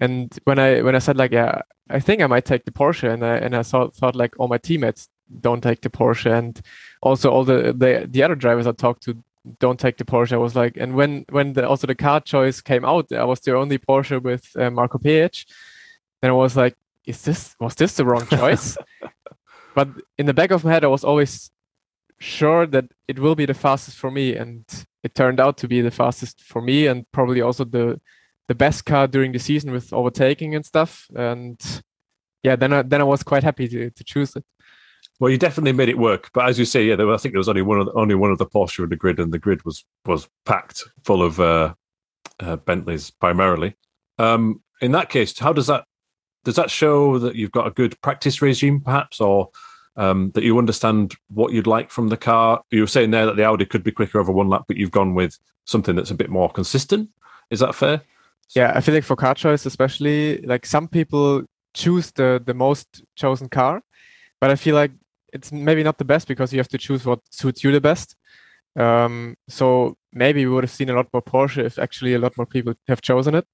And 0.00 0.36
when 0.44 0.58
I 0.58 0.82
when 0.82 0.94
I 0.94 1.00
said 1.00 1.16
like 1.16 1.32
yeah, 1.32 1.62
I 1.90 2.00
think 2.00 2.22
I 2.22 2.26
might 2.26 2.44
take 2.44 2.64
the 2.64 2.72
Porsche, 2.72 3.12
and 3.12 3.24
I 3.24 3.36
and 3.36 3.56
I 3.56 3.62
thought 3.62 3.94
thought 3.94 4.16
like 4.16 4.34
all 4.38 4.48
my 4.48 4.58
teammates 4.58 5.08
don't 5.40 5.62
take 5.62 5.80
the 5.80 5.90
Porsche, 5.90 6.32
and 6.32 6.60
also 7.02 7.30
all 7.30 7.44
the 7.44 7.72
the 7.72 8.06
the 8.08 8.22
other 8.22 8.34
drivers 8.34 8.66
I 8.66 8.72
talked 8.72 9.02
to 9.04 9.16
don't 9.58 9.78
take 9.78 9.96
the 9.96 10.04
Porsche. 10.04 10.32
I 10.32 10.38
was 10.38 10.54
like, 10.54 10.76
and 10.76 10.94
when 10.94 11.24
when 11.30 11.52
the, 11.52 11.68
also 11.68 11.86
the 11.86 11.94
car 11.94 12.20
choice 12.20 12.60
came 12.60 12.84
out, 12.84 13.12
I 13.12 13.24
was 13.24 13.40
the 13.40 13.56
only 13.56 13.78
Porsche 13.78 14.22
with 14.22 14.50
uh, 14.56 14.70
Marco 14.70 14.98
Ph. 14.98 15.46
Then 16.20 16.30
I 16.30 16.34
was 16.34 16.56
like, 16.56 16.76
is 17.06 17.22
this 17.22 17.54
was 17.60 17.74
this 17.74 17.96
the 17.96 18.04
wrong 18.04 18.26
choice? 18.26 18.76
but 19.74 19.88
in 20.18 20.26
the 20.26 20.34
back 20.34 20.50
of 20.50 20.64
my 20.64 20.72
head, 20.72 20.84
I 20.84 20.88
was 20.88 21.04
always 21.04 21.50
sure 22.18 22.66
that 22.66 22.86
it 23.06 23.18
will 23.18 23.34
be 23.34 23.46
the 23.46 23.54
fastest 23.54 23.96
for 23.98 24.10
me, 24.10 24.34
and 24.34 24.64
it 25.02 25.14
turned 25.14 25.40
out 25.40 25.56
to 25.58 25.68
be 25.68 25.80
the 25.80 25.90
fastest 25.90 26.40
for 26.42 26.60
me, 26.60 26.86
and 26.86 27.10
probably 27.12 27.40
also 27.40 27.64
the 27.64 28.00
the 28.48 28.54
best 28.54 28.84
car 28.84 29.06
during 29.06 29.32
the 29.32 29.38
season 29.38 29.72
with 29.72 29.92
overtaking 29.92 30.54
and 30.54 30.64
stuff. 30.64 31.06
And 31.14 31.60
yeah, 32.42 32.56
then 32.56 32.72
I, 32.72 32.82
then 32.82 33.00
I 33.00 33.04
was 33.04 33.22
quite 33.22 33.44
happy 33.44 33.68
to 33.68 33.90
to 33.90 34.04
choose 34.04 34.34
it. 34.36 34.44
Well, 35.18 35.30
you 35.30 35.38
definitely 35.38 35.72
made 35.72 35.88
it 35.88 35.98
work, 35.98 36.30
but 36.34 36.46
as 36.46 36.58
you 36.58 36.66
say, 36.66 36.84
yeah, 36.84 36.96
there, 36.96 37.10
I 37.10 37.16
think 37.16 37.32
there 37.32 37.40
was 37.40 37.48
only 37.48 37.62
one 37.62 37.80
of 37.80 37.86
the, 37.86 37.92
only 37.92 38.14
one 38.14 38.30
of 38.30 38.38
the 38.38 38.46
Porsche 38.46 38.84
in 38.84 38.90
the 38.90 38.96
grid, 38.96 39.18
and 39.18 39.32
the 39.32 39.38
grid 39.38 39.64
was 39.64 39.84
was 40.04 40.28
packed 40.44 40.84
full 41.04 41.22
of 41.22 41.40
uh, 41.40 41.74
uh, 42.40 42.56
Bentleys 42.56 43.10
primarily. 43.10 43.76
Um, 44.18 44.62
in 44.82 44.92
that 44.92 45.08
case, 45.08 45.38
how 45.38 45.52
does 45.52 45.68
that 45.68 45.84
does 46.44 46.56
that 46.56 46.70
show 46.70 47.18
that 47.18 47.34
you've 47.34 47.50
got 47.50 47.66
a 47.66 47.70
good 47.70 48.00
practice 48.02 48.42
regime, 48.42 48.80
perhaps, 48.80 49.20
or 49.20 49.48
um, 49.96 50.32
that 50.34 50.44
you 50.44 50.58
understand 50.58 51.14
what 51.28 51.52
you'd 51.52 51.66
like 51.66 51.90
from 51.90 52.08
the 52.08 52.16
car? 52.18 52.62
You 52.70 52.82
were 52.82 52.86
saying 52.86 53.10
there 53.10 53.26
that 53.26 53.36
the 53.36 53.44
Audi 53.44 53.64
could 53.64 53.82
be 53.82 53.92
quicker 53.92 54.20
over 54.20 54.32
one 54.32 54.48
lap, 54.48 54.64
but 54.68 54.76
you've 54.76 54.90
gone 54.90 55.14
with 55.14 55.38
something 55.64 55.96
that's 55.96 56.10
a 56.10 56.14
bit 56.14 56.28
more 56.28 56.50
consistent. 56.50 57.08
Is 57.50 57.60
that 57.60 57.74
fair? 57.74 58.02
Yeah, 58.54 58.72
I 58.74 58.80
feel 58.80 58.94
like 58.94 59.04
for 59.04 59.16
car 59.16 59.34
choice, 59.34 59.66
especially, 59.66 60.42
like 60.42 60.66
some 60.66 60.88
people 60.88 61.44
choose 61.72 62.10
the 62.12 62.42
the 62.44 62.54
most 62.54 63.02
chosen 63.14 63.48
car, 63.48 63.82
but 64.40 64.50
I 64.50 64.56
feel 64.56 64.74
like 64.74 64.92
it's 65.36 65.52
maybe 65.52 65.82
not 65.82 65.98
the 65.98 66.04
best 66.04 66.26
because 66.28 66.52
you 66.52 66.58
have 66.58 66.74
to 66.74 66.78
choose 66.86 67.04
what 67.04 67.20
suits 67.30 67.62
you 67.62 67.70
the 67.72 67.80
best. 67.80 68.16
Um, 68.76 69.36
so 69.48 69.96
maybe 70.12 70.44
we 70.44 70.52
would 70.52 70.64
have 70.64 70.70
seen 70.78 70.90
a 70.90 70.94
lot 70.94 71.12
more 71.12 71.22
Porsche 71.22 71.64
if 71.64 71.78
actually 71.78 72.14
a 72.14 72.18
lot 72.18 72.36
more 72.36 72.46
people 72.46 72.74
have 72.88 73.00
chosen 73.00 73.34
it. 73.34 73.46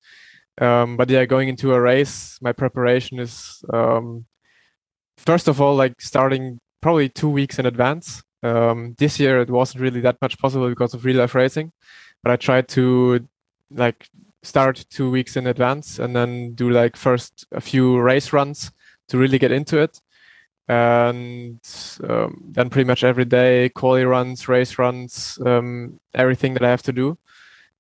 Um, 0.60 0.96
but 0.96 1.08
yeah, 1.10 1.24
going 1.24 1.48
into 1.48 1.74
a 1.74 1.80
race, 1.80 2.38
my 2.40 2.52
preparation 2.52 3.18
is 3.18 3.62
um, 3.72 4.26
first 5.16 5.48
of 5.48 5.60
all 5.60 5.74
like 5.74 6.00
starting 6.00 6.58
probably 6.80 7.08
two 7.08 7.28
weeks 7.28 7.58
in 7.58 7.66
advance. 7.66 8.22
Um, 8.42 8.94
this 8.98 9.20
year 9.20 9.40
it 9.40 9.50
wasn't 9.50 9.82
really 9.82 10.00
that 10.00 10.20
much 10.20 10.38
possible 10.38 10.68
because 10.68 10.94
of 10.94 11.04
real 11.04 11.18
life 11.18 11.34
racing, 11.34 11.72
but 12.22 12.32
I 12.32 12.36
tried 12.36 12.68
to 12.68 13.26
like 13.70 14.08
start 14.42 14.84
two 14.90 15.10
weeks 15.10 15.36
in 15.36 15.46
advance 15.46 15.98
and 15.98 16.14
then 16.16 16.54
do 16.54 16.68
like 16.68 16.96
first 16.96 17.46
a 17.52 17.60
few 17.60 18.00
race 18.00 18.32
runs 18.32 18.72
to 19.08 19.18
really 19.18 19.38
get 19.38 19.52
into 19.52 19.78
it. 19.78 20.00
And 20.72 21.60
um, 22.08 22.30
then 22.54 22.70
pretty 22.70 22.86
much 22.86 23.04
every 23.04 23.26
day, 23.26 23.68
quali 23.68 24.04
runs, 24.04 24.48
race 24.48 24.78
runs, 24.78 25.38
um, 25.44 26.00
everything 26.14 26.54
that 26.54 26.64
I 26.64 26.70
have 26.70 26.82
to 26.84 26.92
do. 26.92 27.18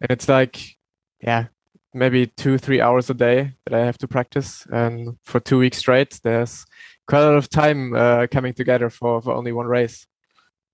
And 0.00 0.10
it's 0.10 0.28
like, 0.28 0.76
yeah, 1.20 1.46
maybe 1.94 2.26
two, 2.26 2.58
three 2.58 2.80
hours 2.80 3.08
a 3.08 3.14
day 3.14 3.54
that 3.64 3.74
I 3.74 3.86
have 3.86 3.98
to 3.98 4.08
practice. 4.08 4.66
And 4.70 5.16
for 5.22 5.40
two 5.40 5.58
weeks 5.58 5.78
straight, 5.78 6.20
there's 6.22 6.66
quite 7.06 7.22
a 7.22 7.26
lot 7.26 7.36
of 7.36 7.48
time 7.48 7.94
uh, 7.94 8.26
coming 8.30 8.52
together 8.52 8.90
for, 8.90 9.22
for 9.22 9.32
only 9.32 9.52
one 9.52 9.66
race. 9.66 10.06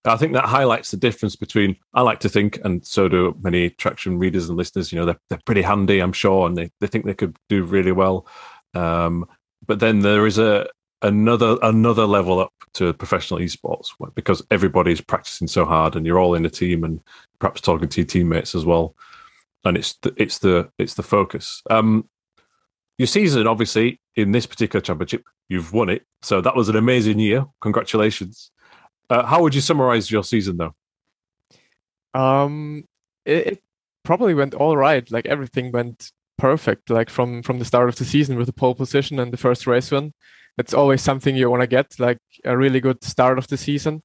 I 0.04 0.16
think 0.16 0.32
that 0.32 0.46
highlights 0.46 0.90
the 0.90 0.96
difference 0.96 1.36
between 1.36 1.76
I 1.92 2.00
like 2.00 2.20
to 2.20 2.28
think, 2.28 2.58
and 2.64 2.84
so 2.86 3.08
do 3.08 3.36
many 3.42 3.70
traction 3.70 4.18
readers 4.18 4.48
and 4.48 4.56
listeners. 4.56 4.90
You 4.90 4.98
know, 4.98 5.04
they're 5.06 5.20
they're 5.28 5.40
pretty 5.44 5.62
handy, 5.62 6.00
I'm 6.00 6.14
sure, 6.14 6.46
and 6.46 6.56
they, 6.56 6.70
they 6.80 6.86
think 6.86 7.04
they 7.04 7.14
could 7.14 7.36
do 7.48 7.64
really 7.64 7.92
well. 7.92 8.26
Um, 8.74 9.26
but 9.66 9.80
then 9.80 10.00
there 10.00 10.26
is 10.26 10.38
a 10.38 10.68
another 11.02 11.56
another 11.62 12.06
level 12.06 12.40
up 12.40 12.52
to 12.74 12.92
professional 12.92 13.40
esports 13.40 13.88
because 14.14 14.42
everybody's 14.50 15.00
practicing 15.00 15.48
so 15.48 15.64
hard, 15.64 15.96
and 15.96 16.06
you're 16.06 16.18
all 16.18 16.34
in 16.34 16.46
a 16.46 16.50
team, 16.50 16.84
and 16.84 17.00
perhaps 17.38 17.60
talking 17.60 17.88
to 17.88 18.00
your 18.00 18.06
teammates 18.06 18.54
as 18.54 18.64
well. 18.64 18.94
And 19.64 19.76
it's 19.76 19.94
the, 20.02 20.14
it's 20.16 20.38
the 20.38 20.70
it's 20.78 20.94
the 20.94 21.02
focus. 21.02 21.62
Um, 21.70 22.08
your 22.98 23.06
season, 23.06 23.46
obviously, 23.46 24.00
in 24.16 24.32
this 24.32 24.46
particular 24.46 24.80
championship, 24.80 25.24
you've 25.48 25.72
won 25.72 25.88
it, 25.88 26.04
so 26.22 26.40
that 26.40 26.56
was 26.56 26.68
an 26.68 26.76
amazing 26.76 27.18
year. 27.18 27.46
Congratulations. 27.60 28.50
Uh, 29.10 29.24
how 29.24 29.42
would 29.42 29.54
you 29.54 29.60
summarize 29.60 30.10
your 30.10 30.24
season, 30.24 30.58
though? 30.58 30.74
Um, 32.14 32.84
it, 33.24 33.46
it, 33.46 33.62
probably 34.04 34.32
went 34.32 34.54
all 34.54 34.74
right. 34.74 35.10
Like 35.10 35.26
everything 35.26 35.70
went 35.70 36.12
perfect. 36.38 36.88
Like 36.88 37.10
from 37.10 37.42
from 37.42 37.58
the 37.58 37.64
start 37.66 37.90
of 37.90 37.96
the 37.96 38.06
season 38.06 38.38
with 38.38 38.46
the 38.46 38.54
pole 38.54 38.74
position 38.74 39.18
and 39.18 39.32
the 39.32 39.36
first 39.36 39.66
race 39.66 39.90
win. 39.90 40.14
It's 40.58 40.74
always 40.74 41.02
something 41.02 41.36
you 41.36 41.50
want 41.50 41.62
to 41.62 41.66
get, 41.66 41.98
like 41.98 42.18
a 42.44 42.56
really 42.56 42.80
good 42.80 43.04
start 43.04 43.38
of 43.38 43.46
the 43.48 43.56
season. 43.56 44.02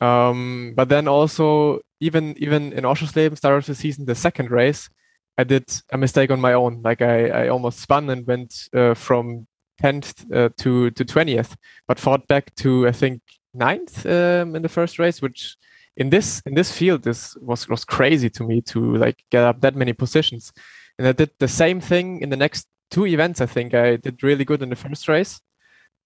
Um, 0.00 0.74
but 0.76 0.88
then 0.88 1.08
also 1.08 1.80
even 2.00 2.34
even 2.38 2.72
in 2.72 2.84
Oschersleben, 2.84 3.36
start 3.36 3.58
of 3.58 3.66
the 3.66 3.74
season, 3.74 4.04
the 4.04 4.14
second 4.14 4.50
race, 4.50 4.88
I 5.36 5.44
did 5.44 5.64
a 5.92 5.98
mistake 5.98 6.30
on 6.30 6.40
my 6.40 6.52
own. 6.52 6.82
Like 6.82 7.02
I, 7.02 7.28
I 7.28 7.48
almost 7.48 7.80
spun 7.80 8.10
and 8.10 8.26
went 8.26 8.68
uh, 8.74 8.94
from 8.94 9.46
10th 9.82 10.32
uh, 10.34 10.50
to 10.58 10.90
to 10.90 11.04
20th, 11.04 11.56
but 11.86 11.98
fought 12.00 12.26
back 12.28 12.54
to 12.56 12.86
I 12.86 12.92
think 12.92 13.22
ninth 13.54 14.06
um, 14.06 14.56
in 14.56 14.62
the 14.62 14.68
first 14.68 14.98
race, 14.98 15.22
which 15.22 15.56
in 15.96 16.10
this 16.10 16.42
in 16.46 16.54
this 16.54 16.72
field 16.72 17.02
this 17.02 17.36
was 17.40 17.68
was 17.68 17.84
crazy 17.84 18.30
to 18.30 18.44
me 18.44 18.60
to 18.62 18.96
like 18.96 19.24
get 19.30 19.44
up 19.44 19.60
that 19.60 19.76
many 19.76 19.92
positions. 19.92 20.52
And 20.98 21.06
I 21.06 21.12
did 21.12 21.30
the 21.38 21.48
same 21.48 21.80
thing 21.80 22.20
in 22.22 22.30
the 22.30 22.36
next 22.36 22.66
two 22.90 23.06
events. 23.06 23.40
I 23.40 23.46
think 23.46 23.74
I 23.74 23.96
did 23.96 24.22
really 24.22 24.44
good 24.44 24.62
in 24.62 24.70
the 24.70 24.76
first 24.76 25.08
race, 25.08 25.40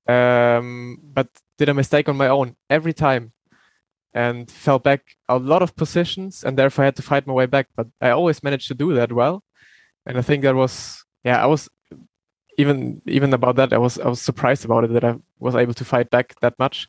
um, 0.07 0.99
but 1.03 1.29
did 1.59 1.69
a 1.69 1.75
mistake 1.75 2.09
on 2.09 2.17
my 2.17 2.29
own 2.29 2.57
every 2.71 2.93
time, 2.93 3.33
and 4.15 4.51
fell 4.51 4.79
back 4.79 5.17
a 5.29 5.39
lot 5.39 5.63
of 5.63 5.77
positions, 5.77 6.45
and 6.45 6.59
therefore 6.59 6.85
I 6.85 6.87
had 6.87 6.97
to 6.97 7.03
fight 7.03 7.27
my 7.27 7.33
way 7.33 7.47
back. 7.47 7.69
But 7.77 7.89
I 8.01 8.11
always 8.11 8.43
managed 8.43 8.69
to 8.69 8.75
do 8.75 8.95
that 8.95 9.13
well, 9.13 9.43
and 10.07 10.19
I 10.19 10.23
think 10.23 10.43
that 10.43 10.55
was 10.55 11.05
yeah 11.25 11.43
I 11.43 11.47
was 11.47 11.69
even 12.59 13.01
even 13.07 13.33
about 13.33 13.57
that 13.57 13.73
I 13.73 13.79
was 13.79 13.99
I 13.99 14.09
was 14.09 14.21
surprised 14.21 14.65
about 14.65 14.85
it 14.85 14.93
that 14.93 15.05
I 15.05 15.17
was 15.39 15.55
able 15.55 15.75
to 15.75 15.85
fight 15.85 16.11
back 16.11 16.35
that 16.41 16.59
much. 16.59 16.89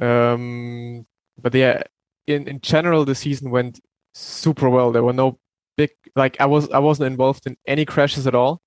Um, 0.00 1.06
but 1.40 1.54
yeah, 1.54 1.82
in 2.26 2.48
in 2.48 2.60
general, 2.60 3.04
the 3.04 3.14
season 3.14 3.50
went 3.50 3.80
super 4.14 4.68
well. 4.68 4.92
There 4.92 5.02
were 5.04 5.12
no 5.12 5.38
big 5.76 5.90
like 6.16 6.36
I 6.40 6.46
was 6.46 6.68
I 6.70 6.78
wasn't 6.78 7.08
involved 7.12 7.46
in 7.46 7.56
any 7.66 7.84
crashes 7.84 8.26
at 8.26 8.34
all. 8.34 8.62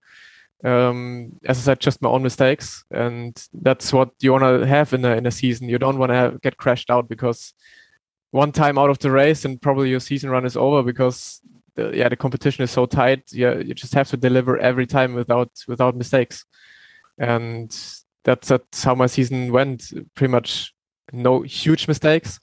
Um, 0.63 1.39
as 1.45 1.57
I 1.59 1.61
said, 1.61 1.79
just 1.79 2.01
my 2.01 2.09
own 2.09 2.23
mistakes, 2.23 2.83
and 2.91 3.35
that's 3.53 3.91
what 3.91 4.11
you 4.19 4.31
want 4.31 4.43
to 4.43 4.67
have 4.67 4.93
in 4.93 5.03
a 5.05 5.15
in 5.15 5.25
a 5.25 5.31
season. 5.31 5.69
You 5.69 5.79
don't 5.79 5.97
want 5.97 6.11
to 6.11 6.37
get 6.41 6.57
crashed 6.57 6.91
out 6.91 7.09
because 7.09 7.53
one 8.29 8.51
time 8.51 8.77
out 8.77 8.89
of 8.89 8.99
the 8.99 9.11
race 9.11 9.43
and 9.43 9.61
probably 9.61 9.89
your 9.89 9.99
season 9.99 10.29
run 10.29 10.45
is 10.45 10.55
over 10.55 10.83
because 10.83 11.41
the, 11.75 11.91
yeah 11.95 12.09
the 12.09 12.15
competition 12.15 12.63
is 12.63 12.71
so 12.71 12.85
tight. 12.85 13.23
Yeah, 13.31 13.55
you 13.55 13.73
just 13.73 13.95
have 13.95 14.09
to 14.09 14.17
deliver 14.17 14.57
every 14.59 14.85
time 14.85 15.15
without 15.15 15.51
without 15.67 15.95
mistakes, 15.95 16.45
and 17.17 17.69
that's 18.23 18.49
that's 18.49 18.83
how 18.83 18.93
my 18.93 19.07
season 19.07 19.51
went. 19.51 19.91
Pretty 20.15 20.31
much 20.31 20.73
no 21.11 21.41
huge 21.41 21.87
mistakes 21.87 22.39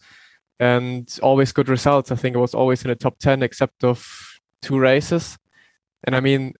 and 0.61 1.19
always 1.23 1.53
good 1.53 1.69
results. 1.69 2.11
I 2.11 2.17
think 2.17 2.35
it 2.35 2.41
was 2.41 2.55
always 2.55 2.83
in 2.83 2.89
the 2.89 2.97
top 2.97 3.19
10 3.19 3.43
except 3.43 3.85
of 3.85 4.07
two 4.63 4.79
races. 4.79 5.39
And 6.05 6.17
I 6.17 6.21
mean, 6.21 6.55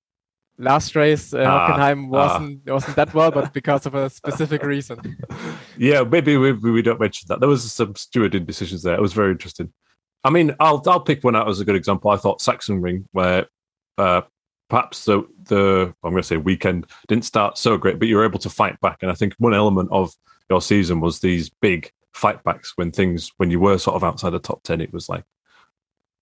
last 0.59 0.95
race 0.97 1.33
uh, 1.33 1.45
ah, 1.47 1.69
Hockenheim 1.69 2.07
ah. 2.07 2.09
wasn't 2.09 2.61
ah. 2.69 2.73
wasn't 2.75 2.97
that 2.97 3.15
well, 3.15 3.31
but 3.31 3.53
because 3.53 3.87
of 3.87 3.95
a 3.95 4.11
specific 4.21 4.63
reason. 4.63 5.17
Yeah, 5.77 6.03
maybe 6.03 6.37
we, 6.37 6.53
we 6.53 6.83
don't 6.83 7.01
mention 7.01 7.27
that. 7.29 7.41
There 7.41 7.49
was 7.49 7.73
some 7.73 7.95
stewarding 7.95 8.47
decisions 8.47 8.83
there. 8.83 8.95
It 8.95 9.03
was 9.03 9.13
very 9.13 9.33
interesting. 9.33 9.73
I 10.25 10.31
mean, 10.31 10.55
I'll 10.61 10.83
I'll 10.87 11.01
pick 11.01 11.25
one 11.25 11.37
out 11.37 11.49
as 11.49 11.61
a 11.61 11.65
good 11.65 11.77
example. 11.77 12.11
I 12.11 12.17
thought 12.17 12.41
Sachsenring, 12.41 13.05
where 13.13 13.47
uh, 13.97 14.23
perhaps 14.69 15.05
the 15.05 15.23
the 15.45 15.95
I'm 16.03 16.11
going 16.11 16.23
to 16.23 16.27
say 16.27 16.37
weekend 16.37 16.87
didn't 17.07 17.25
start 17.25 17.59
so 17.59 17.77
great, 17.77 17.99
but 17.99 18.09
you 18.09 18.17
were 18.17 18.25
able 18.25 18.41
to 18.41 18.51
fight 18.51 18.81
back. 18.81 18.99
And 19.03 19.11
I 19.11 19.15
think 19.15 19.35
one 19.39 19.55
element 19.55 19.89
of 19.93 20.13
your 20.51 20.61
season 20.61 21.01
was 21.01 21.21
these 21.21 21.51
big 21.51 21.91
fight 22.13 22.43
backs 22.43 22.73
when 22.77 22.91
things 22.91 23.33
when 23.37 23.51
you 23.51 23.61
were 23.61 23.79
sort 23.79 23.95
of 23.95 24.03
outside 24.03 24.31
the 24.31 24.39
top 24.39 24.63
10 24.65 24.81
it 24.81 24.93
was 24.93 25.09
like 25.09 25.25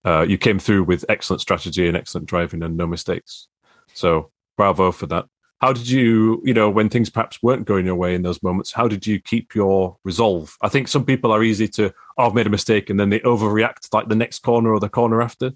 uh, 0.04 0.22
you 0.28 0.36
came 0.36 0.58
through 0.58 0.84
with 0.84 1.04
excellent 1.08 1.40
strategy 1.40 1.88
and 1.88 1.96
excellent 1.96 2.26
driving 2.26 2.62
and 2.62 2.76
no 2.76 2.86
mistakes 2.86 3.48
so 3.92 4.30
bravo 4.56 4.92
for 4.92 5.06
that 5.06 5.26
how 5.60 5.72
did 5.72 5.88
you 5.88 6.40
you 6.44 6.54
know 6.54 6.68
when 6.70 6.88
things 6.88 7.10
perhaps 7.10 7.42
weren't 7.42 7.66
going 7.66 7.86
your 7.86 7.94
way 7.94 8.14
in 8.14 8.22
those 8.22 8.42
moments 8.42 8.72
how 8.72 8.86
did 8.86 9.06
you 9.06 9.20
keep 9.20 9.54
your 9.54 9.96
resolve 10.04 10.56
i 10.62 10.68
think 10.68 10.88
some 10.88 11.04
people 11.04 11.32
are 11.32 11.42
easy 11.42 11.68
to 11.68 11.92
oh 12.18 12.26
i've 12.26 12.34
made 12.34 12.46
a 12.46 12.50
mistake 12.50 12.90
and 12.90 12.98
then 12.98 13.10
they 13.10 13.20
overreact 13.20 13.92
like 13.92 14.08
the 14.08 14.14
next 14.14 14.40
corner 14.40 14.72
or 14.72 14.80
the 14.80 14.88
corner 14.88 15.22
after 15.22 15.52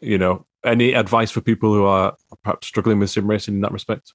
you 0.00 0.18
know 0.18 0.46
any 0.64 0.92
advice 0.92 1.30
for 1.30 1.40
people 1.40 1.72
who 1.72 1.84
are 1.84 2.14
perhaps 2.42 2.66
struggling 2.66 2.98
with 2.98 3.10
sim 3.10 3.28
racing 3.28 3.54
in 3.54 3.60
that 3.60 3.72
respect 3.72 4.12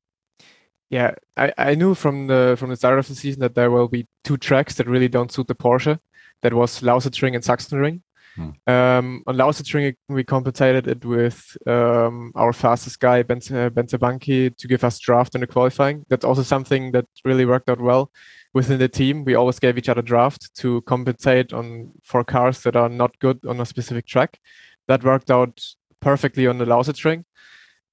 yeah, 0.89 1.15
I, 1.35 1.51
I 1.57 1.75
knew 1.75 1.95
from 1.95 2.27
the 2.27 2.55
from 2.59 2.69
the 2.69 2.75
start 2.75 2.99
of 2.99 3.07
the 3.07 3.15
season 3.15 3.41
that 3.41 3.55
there 3.55 3.71
will 3.71 3.87
be 3.87 4.07
two 4.23 4.37
tracks 4.37 4.75
that 4.75 4.87
really 4.87 5.07
don't 5.07 5.31
suit 5.31 5.47
the 5.47 5.55
Porsche. 5.55 5.99
That 6.41 6.53
was 6.53 6.81
Lausitzring 6.81 7.33
and 7.33 7.43
Sachsenring. 7.43 8.01
Hmm. 8.35 8.49
Um, 8.67 9.23
on 9.27 9.37
Lausitzring, 9.37 9.95
we 10.09 10.23
compensated 10.23 10.87
it 10.87 11.05
with 11.05 11.57
um, 11.65 12.31
our 12.35 12.51
fastest 12.51 12.99
guy, 12.99 13.23
Ben, 13.23 13.37
uh, 13.37 13.69
Banki, 13.69 14.55
to 14.57 14.67
give 14.67 14.83
us 14.83 14.99
draft 14.99 15.35
in 15.35 15.41
the 15.41 15.47
qualifying. 15.47 16.05
That's 16.09 16.25
also 16.25 16.43
something 16.43 16.91
that 16.91 17.05
really 17.23 17.45
worked 17.45 17.69
out 17.69 17.79
well 17.79 18.11
within 18.53 18.79
the 18.79 18.89
team. 18.89 19.23
We 19.23 19.35
always 19.35 19.59
gave 19.59 19.77
each 19.77 19.89
other 19.89 20.01
draft 20.01 20.53
to 20.55 20.81
compensate 20.81 21.53
on 21.53 21.91
for 22.03 22.23
cars 22.23 22.61
that 22.63 22.75
are 22.75 22.89
not 22.89 23.17
good 23.19 23.39
on 23.47 23.61
a 23.61 23.65
specific 23.65 24.05
track. 24.05 24.39
That 24.87 25.03
worked 25.03 25.31
out 25.31 25.61
perfectly 26.01 26.45
on 26.45 26.57
the 26.57 26.65
Lausitzring. 26.65 27.23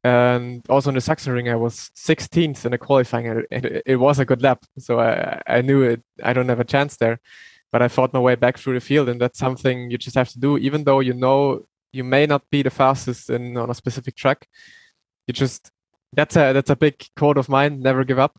And 0.05 0.65
also 0.69 0.91
in 0.91 0.97
the 0.97 1.01
Sachsenring, 1.01 1.51
I 1.51 1.55
was 1.55 1.91
16th 1.97 2.65
in 2.65 2.73
the 2.73 2.79
qualifying. 2.79 3.45
It, 3.51 3.83
it, 3.87 3.97
was 3.97 4.19
a 4.19 4.25
good 4.25 4.43
lap, 4.43 4.65
so 4.77 4.99
I, 4.99 5.41
I 5.47 5.63
knew 5.63 5.83
it. 5.83 6.03
I 6.23 6.33
don't 6.33 6.49
have 6.49 6.59
a 6.59 6.65
chance 6.65 6.97
there, 6.97 7.21
but 7.73 7.83
I 7.83 7.89
fought 7.89 8.13
my 8.13 8.21
way 8.21 8.35
back 8.35 8.59
through 8.59 8.75
the 8.75 8.81
field, 8.81 9.09
and 9.09 9.21
that's 9.21 9.39
something 9.39 9.91
you 9.91 9.99
just 9.99 10.15
have 10.15 10.29
to 10.31 10.39
do, 10.39 10.59
even 10.59 10.85
though 10.85 11.01
you 11.01 11.15
know 11.15 11.65
you 11.93 12.05
may 12.05 12.27
not 12.27 12.43
be 12.51 12.63
the 12.63 12.71
fastest 12.71 13.31
in 13.31 13.57
on 13.57 13.71
a 13.71 13.75
specific 13.75 14.15
track. 14.15 14.47
You 15.27 15.35
just 15.35 15.71
that's 16.13 16.37
a 16.37 16.53
that's 16.53 16.71
a 16.71 16.77
big 16.77 17.03
quote 17.17 17.39
of 17.39 17.49
mine. 17.49 17.81
Never 17.81 18.05
give 18.05 18.19
up, 18.19 18.39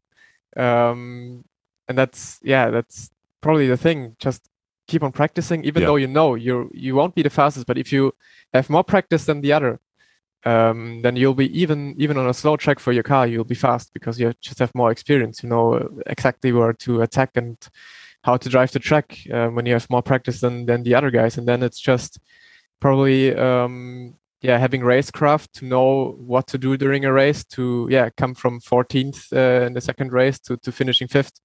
um, 0.55 1.43
and 1.87 1.97
that's 1.97 2.39
yeah, 2.43 2.69
that's 2.69 3.09
probably 3.41 3.67
the 3.67 3.77
thing. 3.77 4.15
Just 4.19 4.47
keep 4.87 5.01
on 5.01 5.11
practicing, 5.11 5.63
even 5.65 5.81
yeah. 5.81 5.87
though 5.87 5.95
you 5.95 6.07
know 6.07 6.35
you 6.35 6.69
you 6.73 6.95
won't 6.95 7.15
be 7.15 7.23
the 7.23 7.29
fastest. 7.29 7.65
But 7.65 7.79
if 7.79 7.91
you 7.91 8.13
have 8.53 8.69
more 8.69 8.83
practice 8.83 9.25
than 9.25 9.41
the 9.41 9.53
other, 9.53 9.79
um, 10.45 11.01
then 11.01 11.15
you'll 11.15 11.33
be 11.33 11.59
even 11.59 11.95
even 11.97 12.17
on 12.17 12.29
a 12.29 12.33
slow 12.35 12.55
track 12.55 12.79
for 12.79 12.91
your 12.91 13.03
car, 13.03 13.25
you'll 13.25 13.45
be 13.45 13.55
fast 13.55 13.91
because 13.93 14.19
you 14.19 14.31
just 14.41 14.59
have 14.59 14.75
more 14.75 14.91
experience. 14.91 15.41
You 15.41 15.49
know 15.49 16.01
exactly 16.05 16.51
where 16.51 16.73
to 16.73 17.01
attack 17.01 17.31
and 17.35 17.57
how 18.23 18.37
to 18.37 18.49
drive 18.49 18.71
the 18.71 18.79
track 18.79 19.19
uh, 19.31 19.47
when 19.47 19.65
you 19.65 19.73
have 19.73 19.89
more 19.89 20.01
practice 20.01 20.41
than 20.41 20.65
than 20.65 20.83
the 20.83 20.95
other 20.95 21.11
guys. 21.11 21.37
And 21.37 21.47
then 21.47 21.63
it's 21.63 21.79
just 21.79 22.19
probably 22.79 23.35
um, 23.35 24.15
yeah 24.41 24.57
having 24.57 24.81
racecraft 24.81 25.51
to 25.53 25.65
know 25.65 26.15
what 26.17 26.47
to 26.47 26.57
do 26.57 26.75
during 26.77 27.05
a 27.05 27.13
race 27.13 27.43
to 27.45 27.87
yeah 27.89 28.09
come 28.17 28.33
from 28.33 28.59
14th 28.59 29.31
uh, 29.33 29.65
in 29.65 29.73
the 29.73 29.81
second 29.81 30.11
race 30.11 30.39
to, 30.39 30.57
to 30.57 30.71
finishing 30.71 31.07
fifth 31.07 31.39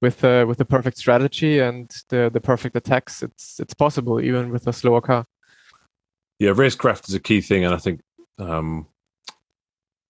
with 0.00 0.24
uh, 0.24 0.44
with 0.46 0.58
the 0.58 0.64
perfect 0.64 0.98
strategy 0.98 1.58
and 1.58 1.90
the 2.08 2.30
the 2.32 2.40
perfect 2.40 2.76
attacks. 2.76 3.22
It's 3.22 3.60
it's 3.60 3.74
possible 3.74 4.20
even 4.20 4.50
with 4.50 4.66
a 4.66 4.72
slower 4.72 5.00
car. 5.00 5.26
Yeah, 6.38 6.50
racecraft 6.50 7.08
is 7.08 7.14
a 7.14 7.20
key 7.20 7.40
thing, 7.40 7.64
and 7.64 7.74
I 7.74 7.78
think 7.78 8.00
um, 8.38 8.86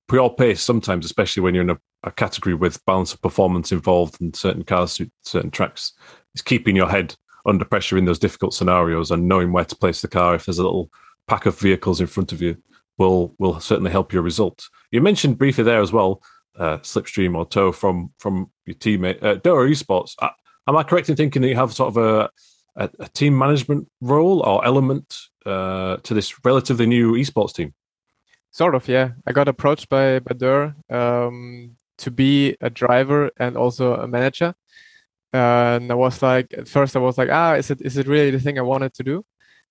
pre 0.09 0.29
pace 0.39 0.63
sometimes, 0.63 1.05
especially 1.05 1.43
when 1.43 1.55
you're 1.55 1.65
in 1.65 1.71
a, 1.71 1.79
a, 2.05 2.11
category 2.11 2.55
with 2.55 2.85
balance 2.85 3.13
of 3.13 3.23
performance 3.23 3.73
involved 3.73 4.21
and 4.21 4.37
certain 4.37 4.63
cars, 4.63 5.01
certain 5.23 5.51
tracks, 5.51 5.93
It's 6.35 6.43
keeping 6.43 6.77
your 6.77 6.89
head 6.89 7.17
under 7.47 7.65
pressure 7.65 7.99
in 7.99 8.05
those 8.05 8.19
difficult 8.19 8.55
scenarios 8.55 9.11
and 9.11 9.29
knowing 9.29 9.53
where 9.53 9.65
to 9.65 9.77
place 9.77 10.01
the 10.01 10.09
car 10.09 10.35
if 10.35 10.47
there's 10.47 10.59
a 10.59 10.65
little 10.65 10.91
pack 11.27 11.47
of 11.47 11.59
vehicles 11.59 12.01
in 12.01 12.07
front 12.07 12.33
of 12.33 12.41
you 12.41 12.57
will 12.99 13.35
will 13.39 13.59
certainly 13.61 13.91
help 13.91 14.13
your 14.13 14.23
result. 14.23 14.69
You 14.91 15.01
mentioned 15.01 15.39
briefly 15.39 15.65
there 15.65 15.81
as 15.81 15.93
well, 15.93 16.23
uh, 16.59 16.79
slipstream 16.79 17.37
or 17.37 17.45
tow 17.47 17.73
from 17.73 18.13
from 18.19 18.51
your 18.67 18.77
teammate 18.77 19.23
uh, 19.23 19.37
Dörr 19.37 19.69
Esports. 19.71 20.15
Uh, 20.21 20.29
am 20.69 20.77
I 20.77 20.85
correct 20.85 21.09
in 21.09 21.17
thinking 21.17 21.43
that 21.43 21.49
you 21.49 21.57
have 21.57 21.73
sort 21.73 21.89
of 21.89 21.97
a 21.97 22.31
a, 22.77 22.91
a 23.01 23.09
team 23.09 23.37
management 23.37 23.89
role 24.01 24.41
or 24.41 24.65
element 24.65 25.17
uh, 25.47 25.97
to 25.99 26.15
this 26.15 26.45
relatively 26.45 26.87
new 26.87 27.13
esports 27.13 27.55
team? 27.55 27.75
Sort 28.51 28.75
of, 28.75 28.87
yeah. 28.89 29.11
I 29.27 29.33
got 29.33 29.49
approached 29.49 29.89
by 29.89 30.21
Badur 30.21 30.75
um, 30.93 31.77
to 31.99 32.11
be 32.11 32.57
a 32.61 32.71
driver 32.71 33.31
and 33.39 33.57
also 33.57 33.95
a 33.97 34.07
manager. 34.09 34.55
and 35.33 35.91
I 35.91 35.95
was 35.95 36.23
like, 36.23 36.55
at 36.57 36.69
first 36.69 36.97
I 36.97 37.01
was 37.01 37.19
like, 37.19 37.31
ah, 37.31 37.55
is 37.55 37.71
it 37.71 37.81
is 37.83 37.97
it 37.99 38.07
really 38.07 38.31
the 38.31 38.41
thing 38.41 38.59
I 38.59 38.63
wanted 38.63 38.95
to 38.95 39.03
do? 39.05 39.25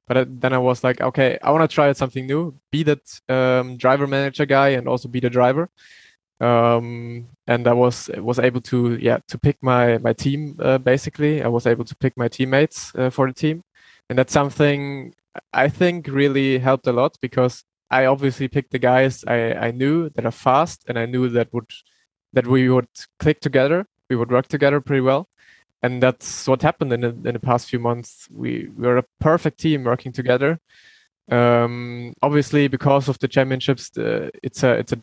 But 0.08 0.42
then 0.42 0.54
I 0.54 0.58
was 0.58 0.84
like, 0.84 1.00
okay, 1.02 1.40
I 1.42 1.52
want 1.52 1.70
to 1.70 1.74
try 1.74 1.92
something 1.94 2.28
new, 2.28 2.56
be 2.72 2.84
that 2.84 3.04
um, 3.30 3.78
driver 3.78 4.08
manager 4.08 4.46
guy 4.46 4.70
and 4.70 4.88
also 4.88 5.08
be 5.08 5.22
the 5.22 5.30
driver. 5.30 5.70
Um, 6.42 7.28
and 7.48 7.68
I 7.68 7.74
was 7.74 8.10
was 8.18 8.40
able 8.40 8.62
to 8.62 8.98
yeah 8.98 9.20
to 9.30 9.38
pick 9.38 9.58
my 9.62 9.98
my 10.00 10.14
team 10.14 10.58
uh, 10.60 10.78
basically. 10.78 11.42
I 11.44 11.48
was 11.48 11.66
able 11.68 11.86
to 11.86 11.96
pick 11.96 12.18
my 12.18 12.28
teammates 12.28 12.92
uh, 12.96 13.10
for 13.10 13.28
the 13.28 13.34
team, 13.34 13.64
and 14.10 14.20
that's 14.20 14.34
something 14.34 15.14
I 15.54 15.70
think 15.70 16.08
really 16.08 16.60
helped 16.60 16.88
a 16.88 16.94
lot 16.94 17.18
because 17.22 17.64
I 17.90 18.06
obviously 18.06 18.48
picked 18.48 18.72
the 18.72 18.80
guys 18.80 19.24
I, 19.26 19.54
I 19.68 19.72
knew 19.72 20.10
that 20.10 20.26
are 20.26 20.32
fast 20.32 20.84
and 20.88 20.98
I 20.98 21.06
knew 21.06 21.30
that 21.30 21.54
would 21.54 21.70
that 22.34 22.48
we 22.48 22.70
would 22.70 22.88
click 23.20 23.40
together, 23.40 23.86
we 24.10 24.16
would 24.16 24.32
work 24.32 24.48
together 24.48 24.82
pretty 24.82 25.02
well. 25.02 25.30
And 25.82 26.02
that's 26.02 26.48
what 26.48 26.62
happened 26.62 26.94
in 26.94 27.02
the, 27.02 27.10
in 27.10 27.34
the 27.34 27.40
past 27.40 27.70
few 27.70 27.80
months. 27.80 28.28
We, 28.32 28.70
we 28.76 28.88
were 28.88 28.98
a 28.98 29.06
perfect 29.20 29.60
team 29.60 29.84
working 29.84 30.14
together. 30.14 30.60
Um, 31.30 32.14
obviously, 32.22 32.68
because 32.68 33.10
of 33.10 33.20
the 33.20 33.28
championships, 33.28 33.90
the, 33.90 34.32
it's 34.44 34.64
a 34.64 34.72
it's 34.74 34.94
a 34.94 35.00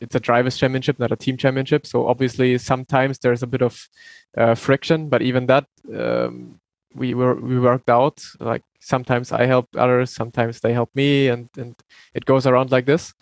it's 0.00 0.14
a 0.14 0.20
drivers 0.20 0.56
championship, 0.56 0.98
not 0.98 1.12
a 1.12 1.16
team 1.16 1.36
championship. 1.36 1.86
So 1.86 2.06
obviously, 2.06 2.58
sometimes 2.58 3.18
there's 3.18 3.42
a 3.42 3.46
bit 3.46 3.62
of 3.62 3.88
uh, 4.36 4.54
friction, 4.54 5.08
but 5.08 5.22
even 5.22 5.46
that 5.46 5.66
um, 5.94 6.60
we 6.94 7.14
were 7.14 7.34
we 7.34 7.58
worked 7.58 7.90
out. 7.90 8.22
Like 8.38 8.62
sometimes 8.80 9.32
I 9.32 9.46
help 9.46 9.68
others, 9.76 10.10
sometimes 10.10 10.60
they 10.60 10.72
help 10.72 10.90
me, 10.94 11.28
and 11.28 11.48
and 11.56 11.74
it 12.14 12.24
goes 12.24 12.46
around 12.46 12.70
like 12.70 12.86
this. 12.86 13.14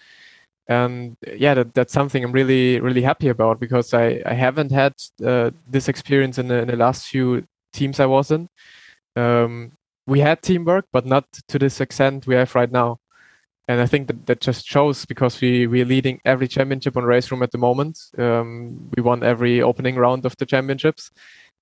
And 0.69 1.17
yeah, 1.27 1.55
that, 1.55 1.75
that's 1.75 1.93
something 1.93 2.23
I'm 2.23 2.33
really 2.33 2.81
really 2.81 3.03
happy 3.03 3.29
about 3.29 3.59
because 3.59 3.93
I 3.93 4.23
I 4.25 4.35
haven't 4.35 4.71
had 4.71 4.95
uh, 5.25 5.51
this 5.69 5.89
experience 5.89 6.39
in 6.39 6.49
the, 6.49 6.63
in 6.63 6.69
the 6.69 6.77
last 6.77 7.07
few 7.07 7.45
teams 7.73 8.01
I 8.01 8.07
was 8.07 8.31
in. 8.31 8.49
Um, 9.17 9.73
we 10.07 10.21
had 10.21 10.43
teamwork, 10.43 10.87
but 10.93 11.07
not 11.07 11.25
to 11.49 11.59
this 11.59 11.81
extent 11.81 12.27
we 12.27 12.35
have 12.35 12.55
right 12.55 12.71
now. 12.71 12.99
And 13.69 13.81
I 13.81 13.87
think 13.87 14.09
that 14.09 14.27
that 14.27 14.41
just 14.41 14.67
shows 14.67 15.05
because 15.05 15.41
we 15.41 15.67
we're 15.67 15.85
leading 15.85 16.21
every 16.25 16.49
championship 16.49 16.97
on 16.97 17.05
race 17.05 17.31
room 17.31 17.43
at 17.43 17.53
the 17.53 17.59
moment. 17.59 17.99
Um, 18.19 18.91
we 18.97 19.03
won 19.03 19.23
every 19.23 19.63
opening 19.63 19.97
round 19.97 20.27
of 20.27 20.37
the 20.37 20.47
championships, 20.47 21.11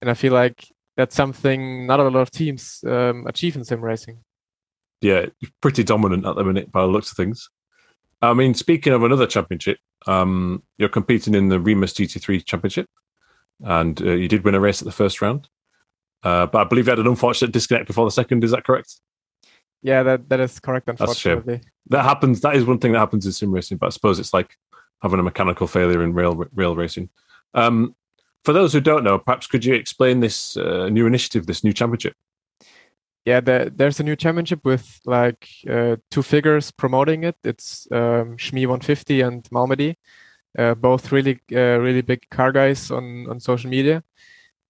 and 0.00 0.11
I 0.11 0.14
feel 0.14 0.33
like 0.33 0.64
that's 0.97 1.14
something 1.14 1.87
not 1.87 2.00
a 2.00 2.05
lot 2.05 2.17
of 2.17 2.31
teams 2.31 2.83
um, 2.87 3.26
achieve 3.26 3.57
in 3.57 3.64
sim 3.64 3.83
racing. 3.83 4.19
Yeah, 5.00 5.26
pretty 5.61 5.85
dominant 5.85 6.26
at 6.26 6.35
the 6.35 6.45
minute 6.45 6.73
by 6.73 6.81
the 6.81 6.88
looks 6.88 7.11
of 7.11 7.17
things. 7.17 7.50
I 8.20 8.34
mean, 8.34 8.54
speaking 8.54 8.92
of 8.92 9.02
another 9.04 9.26
championship, 9.26 9.78
um, 10.06 10.62
you're 10.76 10.88
competing 10.88 11.34
in 11.34 11.48
the 11.48 11.60
Remus 11.60 11.92
GT3 11.92 12.44
Championship, 12.44 12.88
and 13.60 14.00
uh, 14.02 14.12
you 14.12 14.28
did 14.28 14.44
win 14.44 14.54
a 14.54 14.60
race 14.60 14.82
at 14.82 14.87
the 14.87 14.92
first 14.92 15.22
round. 15.22 15.48
Uh, 16.22 16.46
but 16.46 16.58
I 16.60 16.64
believe 16.64 16.87
you 16.87 16.90
had 16.90 16.98
an 16.98 17.06
unfortunate 17.06 17.52
disconnect 17.52 17.87
before 17.87 18.04
the 18.04 18.10
second. 18.10 18.42
Is 18.42 18.50
that 18.50 18.64
correct? 18.64 18.96
Yeah, 19.82 20.02
that, 20.02 20.28
that 20.28 20.40
is 20.40 20.58
correct. 20.58 20.88
Unfortunately, 20.88 21.60
that 21.90 22.02
happens. 22.02 22.40
That 22.40 22.56
is 22.56 22.64
one 22.64 22.78
thing 22.78 22.92
that 22.92 22.98
happens 22.98 23.25
in 23.25 23.32
sim 23.32 23.52
racing. 23.52 23.78
But 23.78 23.87
I 23.87 23.90
suppose 23.90 24.18
it's 24.18 24.35
like 24.35 24.57
having 25.00 25.20
a 25.20 25.22
mechanical 25.22 25.68
failure 25.68 26.02
in 26.02 26.12
rail 26.12 26.44
rail 26.52 26.74
racing. 26.74 27.11
Um, 27.54 27.94
for 28.44 28.52
those 28.52 28.72
who 28.72 28.81
don't 28.81 29.04
know, 29.04 29.18
perhaps 29.18 29.46
could 29.46 29.64
you 29.64 29.74
explain 29.74 30.20
this 30.20 30.57
uh, 30.57 30.88
new 30.88 31.07
initiative, 31.07 31.46
this 31.46 31.62
new 31.62 31.72
championship? 31.72 32.14
Yeah, 33.29 33.41
the, 33.41 33.71
there's 33.75 34.01
a 34.01 34.05
new 34.05 34.17
championship 34.17 34.64
with 34.64 35.01
like 35.05 35.47
uh, 35.69 35.97
two 36.11 36.23
figures 36.23 36.71
promoting 36.71 37.25
it. 37.25 37.37
It's 37.45 37.87
um, 37.93 38.38
Shmee 38.38 38.67
150 38.67 39.21
and 39.21 39.45
Malmedy, 39.51 39.97
uh, 40.59 40.75
both 40.75 41.12
really 41.12 41.38
uh, 41.53 41.79
really 41.79 42.01
big 42.01 42.23
car 42.31 42.53
guys 42.53 42.91
on 42.91 43.27
on 43.29 43.38
social 43.38 43.69
media, 43.69 44.03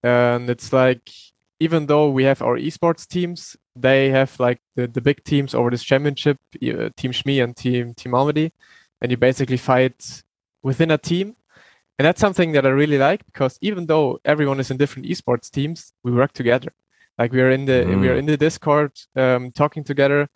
and 0.03 0.49
it's 0.49 0.73
like 0.73 1.09
even 1.61 1.85
though 1.85 2.09
we 2.09 2.25
have 2.25 2.41
our 2.41 2.57
esports 2.57 3.07
teams, 3.07 3.55
they 3.77 4.09
have 4.09 4.37
like 4.39 4.59
the, 4.75 4.87
the 4.87 5.01
big 5.01 5.23
teams 5.23 5.55
over 5.55 5.69
this 5.69 5.83
championship, 5.83 6.37
uh, 6.55 6.89
Team 6.97 7.13
Shmee 7.13 7.41
and 7.41 7.55
Team 7.55 7.93
Team 7.93 8.11
Malmedy, 8.11 8.51
and 9.01 9.09
you 9.09 9.17
basically 9.17 9.57
fight 9.57 10.23
within 10.63 10.91
a 10.91 10.97
team 10.97 11.37
and 11.97 12.05
that's 12.05 12.21
something 12.21 12.53
that 12.53 12.65
I 12.65 12.69
really 12.69 12.97
like 12.97 13.25
because 13.25 13.57
even 13.61 13.85
though 13.87 14.19
everyone 14.23 14.59
is 14.59 14.71
in 14.71 14.77
different 14.77 15.07
esports 15.07 15.49
teams, 15.51 15.93
we 16.03 16.11
work 16.13 16.33
together. 16.33 16.73
Like 17.19 17.33
we 17.33 17.41
are 17.41 17.51
in 17.51 17.65
the 17.65 17.83
mm. 17.85 17.99
we 17.99 18.07
are 18.07 18.15
in 18.15 18.25
the 18.25 18.37
Discord 18.37 18.93
um, 19.15 19.51
talking 19.51 19.83
together 19.83 20.29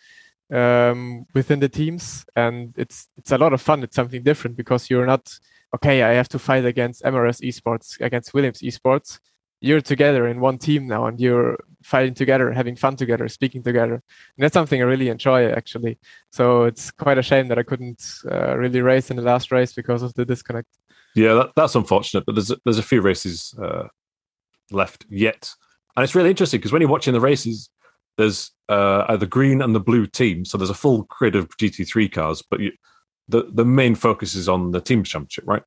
um, 0.52 1.24
within 1.34 1.58
the 1.58 1.68
teams, 1.68 2.26
and 2.36 2.74
it's 2.76 3.08
it's 3.16 3.32
a 3.32 3.38
lot 3.38 3.54
of 3.54 3.62
fun. 3.62 3.82
It's 3.82 3.96
something 3.96 4.22
different 4.22 4.56
because 4.56 4.90
you're 4.90 5.06
not 5.06 5.32
okay. 5.74 6.02
I 6.02 6.12
have 6.12 6.28
to 6.28 6.38
fight 6.38 6.66
against 6.66 7.02
MRS 7.02 7.40
Esports 7.40 7.98
against 8.00 8.34
Williams 8.34 8.60
Esports. 8.60 9.18
You're 9.60 9.80
together 9.80 10.28
in 10.28 10.40
one 10.40 10.58
team 10.58 10.86
now, 10.86 11.06
and 11.06 11.18
you're 11.18 11.56
fighting 11.82 12.12
together, 12.12 12.52
having 12.52 12.76
fun 12.76 12.96
together, 12.96 13.28
speaking 13.28 13.62
together. 13.62 13.94
And 13.94 14.44
that's 14.44 14.52
something 14.52 14.80
I 14.80 14.84
really 14.84 15.08
enjoy 15.08 15.50
actually. 15.50 15.98
So 16.32 16.64
it's 16.64 16.90
quite 16.90 17.16
a 17.16 17.22
shame 17.22 17.48
that 17.48 17.58
I 17.58 17.62
couldn't 17.62 18.02
uh, 18.30 18.56
really 18.58 18.82
race 18.82 19.10
in 19.10 19.16
the 19.16 19.22
last 19.22 19.50
race 19.50 19.72
because 19.72 20.02
of 20.02 20.12
the 20.14 20.26
disconnect. 20.26 20.68
Yeah, 21.14 21.34
that, 21.34 21.50
that's 21.56 21.76
unfortunate, 21.76 22.24
but 22.26 22.34
there's 22.34 22.50
a, 22.50 22.58
there's 22.64 22.78
a 22.78 22.82
few 22.82 23.00
races 23.00 23.54
uh, 23.62 23.84
left 24.70 25.06
yet, 25.08 25.50
and 25.96 26.04
it's 26.04 26.14
really 26.14 26.30
interesting 26.30 26.58
because 26.58 26.72
when 26.72 26.82
you're 26.82 26.90
watching 26.90 27.12
the 27.12 27.20
races, 27.20 27.70
there's 28.16 28.50
uh, 28.68 29.16
the 29.16 29.26
green 29.26 29.60
and 29.60 29.74
the 29.74 29.80
blue 29.80 30.06
team, 30.06 30.44
so 30.44 30.58
there's 30.58 30.70
a 30.70 30.74
full 30.74 31.02
grid 31.04 31.36
of 31.36 31.48
GT3 31.56 32.10
cars, 32.12 32.42
but 32.42 32.60
you, 32.60 32.72
the 33.28 33.48
the 33.52 33.64
main 33.64 33.94
focus 33.94 34.34
is 34.34 34.48
on 34.48 34.70
the 34.70 34.80
team 34.80 35.02
championship, 35.04 35.44
right? 35.46 35.62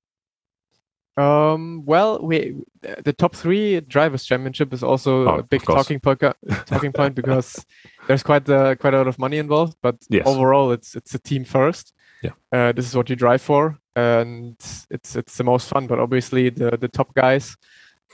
Um, 1.17 1.83
well, 1.85 2.21
we 2.21 2.55
the 2.81 3.13
top 3.13 3.35
three 3.35 3.81
drivers 3.81 4.23
championship 4.23 4.71
is 4.71 4.83
also 4.83 5.27
oh, 5.27 5.39
a 5.39 5.43
big 5.43 5.63
talking 5.63 5.99
point 5.99 6.21
talking 6.65 6.91
point 6.91 7.15
because 7.21 7.65
there's 8.07 8.21
quite 8.21 8.47
a, 8.49 8.75
quite 8.79 8.93
a 8.93 8.97
lot 8.97 9.07
of 9.07 9.17
money 9.17 9.37
involved. 9.37 9.75
But 9.81 9.97
yes. 10.09 10.27
overall, 10.27 10.71
it's 10.71 10.95
it's 10.95 11.15
a 11.15 11.19
team 11.19 11.43
first. 11.43 11.93
Yeah, 12.21 12.31
uh, 12.51 12.71
this 12.71 12.87
is 12.87 12.95
what 12.95 13.09
you 13.09 13.15
drive 13.15 13.41
for 13.41 13.79
and 13.97 14.55
it's 14.91 15.15
it's 15.15 15.37
the 15.37 15.43
most 15.43 15.67
fun. 15.69 15.87
But 15.87 15.99
obviously, 15.99 16.49
the 16.49 16.77
the 16.77 16.87
top 16.87 17.13
guys 17.15 17.57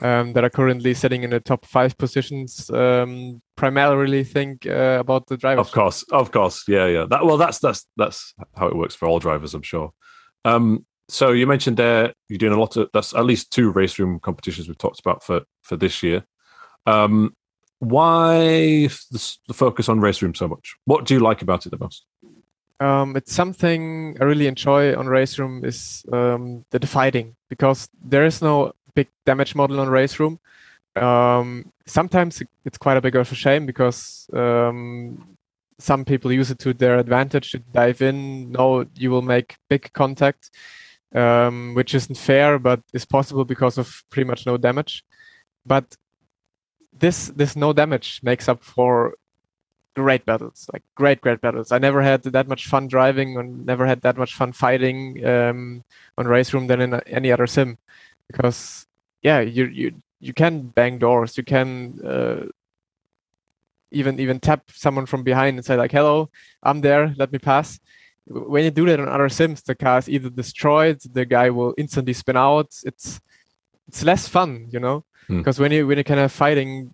um, 0.01 0.33
that 0.33 0.43
are 0.43 0.49
currently 0.49 0.93
sitting 0.93 1.23
in 1.23 1.29
the 1.29 1.39
top 1.39 1.65
five 1.65 1.97
positions 1.97 2.69
um, 2.71 3.41
primarily 3.55 4.23
think 4.23 4.65
uh, 4.65 4.97
about 4.99 5.27
the 5.27 5.37
drivers. 5.37 5.67
Of 5.67 5.73
course, 5.73 6.03
of 6.11 6.31
course, 6.31 6.63
yeah, 6.67 6.87
yeah. 6.87 7.05
That 7.09 7.25
well, 7.25 7.37
that's 7.37 7.59
that's 7.59 7.87
that's 7.97 8.33
how 8.55 8.67
it 8.67 8.75
works 8.75 8.95
for 8.95 9.07
all 9.07 9.19
drivers, 9.19 9.53
I'm 9.53 9.61
sure. 9.61 9.91
Um, 10.45 10.85
so 11.09 11.31
you 11.31 11.45
mentioned 11.45 11.77
there 11.77 12.13
you're 12.29 12.37
doing 12.37 12.53
a 12.53 12.59
lot 12.59 12.75
of 12.77 12.89
that's 12.93 13.13
at 13.13 13.25
least 13.25 13.51
two 13.51 13.71
race 13.71 13.99
room 13.99 14.19
competitions 14.19 14.67
we've 14.67 14.77
talked 14.77 14.99
about 14.99 15.23
for 15.23 15.41
for 15.61 15.75
this 15.75 16.01
year. 16.01 16.25
Um, 16.85 17.35
why 17.79 18.87
the, 19.11 19.37
the 19.47 19.53
focus 19.53 19.89
on 19.89 19.99
race 19.99 20.21
room 20.21 20.33
so 20.33 20.47
much? 20.47 20.75
What 20.85 21.05
do 21.05 21.13
you 21.13 21.19
like 21.19 21.41
about 21.41 21.65
it 21.65 21.69
the 21.69 21.77
most? 21.77 22.05
um, 22.83 23.15
it's 23.15 23.33
something 23.33 24.17
I 24.19 24.25
really 24.25 24.47
enjoy 24.47 24.95
on 24.95 25.07
Race 25.07 25.39
Room 25.39 25.63
is 25.63 26.03
um, 26.11 26.65
the 26.71 26.85
fighting 26.85 27.35
because 27.49 27.87
there 28.03 28.25
is 28.25 28.41
no 28.41 28.73
big 28.95 29.07
damage 29.25 29.55
model 29.55 29.79
on 29.79 29.89
Race 29.89 30.19
Room. 30.19 30.39
Um, 30.95 31.71
sometimes 31.85 32.41
it's 32.65 32.77
quite 32.77 32.97
a 32.97 33.01
big 33.01 33.15
of 33.15 33.31
a 33.31 33.35
shame 33.35 33.65
because 33.65 34.29
um, 34.33 35.37
some 35.79 36.05
people 36.05 36.31
use 36.31 36.51
it 36.51 36.59
to 36.59 36.73
their 36.73 36.97
advantage 36.97 37.51
to 37.51 37.59
dive 37.59 38.01
in. 38.01 38.51
No, 38.51 38.85
you 38.95 39.09
will 39.09 39.21
make 39.21 39.57
big 39.69 39.91
contact, 39.93 40.51
um, 41.15 41.73
which 41.73 41.95
isn't 41.95 42.17
fair, 42.17 42.59
but 42.59 42.81
is 42.93 43.05
possible 43.05 43.45
because 43.45 43.77
of 43.77 44.03
pretty 44.09 44.27
much 44.27 44.45
no 44.45 44.57
damage. 44.57 45.03
But 45.65 45.95
this 46.91 47.27
this 47.35 47.55
no 47.55 47.73
damage 47.73 48.19
makes 48.21 48.47
up 48.47 48.63
for 48.63 49.15
great 49.95 50.25
battles, 50.25 50.69
like 50.73 50.83
great, 50.95 51.21
great 51.21 51.41
battles. 51.41 51.71
I 51.71 51.77
never 51.77 52.01
had 52.01 52.23
that 52.23 52.47
much 52.47 52.67
fun 52.67 52.87
driving 52.87 53.37
and 53.37 53.65
never 53.65 53.85
had 53.85 54.01
that 54.01 54.17
much 54.17 54.33
fun 54.33 54.51
fighting 54.51 55.25
um, 55.25 55.83
on 56.17 56.27
race 56.27 56.53
room 56.53 56.67
than 56.67 56.81
in 56.81 56.93
any 57.07 57.31
other 57.31 57.47
sim, 57.47 57.77
because 58.33 58.87
yeah, 59.21 59.39
you 59.39 59.65
you 59.65 59.93
you 60.19 60.33
can 60.33 60.67
bang 60.67 60.97
doors, 60.97 61.37
you 61.37 61.43
can 61.43 61.99
uh, 62.03 62.47
even 63.91 64.19
even 64.19 64.39
tap 64.39 64.63
someone 64.73 65.05
from 65.05 65.23
behind 65.23 65.57
and 65.57 65.65
say 65.65 65.77
like, 65.77 65.91
"Hello, 65.91 66.29
I'm 66.63 66.81
there, 66.81 67.13
let 67.17 67.31
me 67.31 67.39
pass." 67.39 67.79
When 68.25 68.63
you 68.63 68.71
do 68.71 68.85
that 68.87 68.99
on 68.99 69.07
other 69.07 69.29
sims, 69.29 69.61
the 69.61 69.75
car 69.75 69.99
is 69.99 70.09
either 70.09 70.29
destroyed, 70.29 70.99
the 71.13 71.25
guy 71.25 71.49
will 71.49 71.73
instantly 71.77 72.13
spin 72.13 72.37
out. 72.37 72.73
It's 72.83 73.21
it's 73.87 74.03
less 74.03 74.27
fun, 74.27 74.67
you 74.71 74.79
know, 74.79 75.05
because 75.27 75.57
hmm. 75.57 75.61
mm. 75.61 75.65
when 75.65 75.71
you 75.71 75.87
when 75.87 75.97
you 75.97 76.03
kind 76.03 76.19
of 76.19 76.31
fighting 76.31 76.93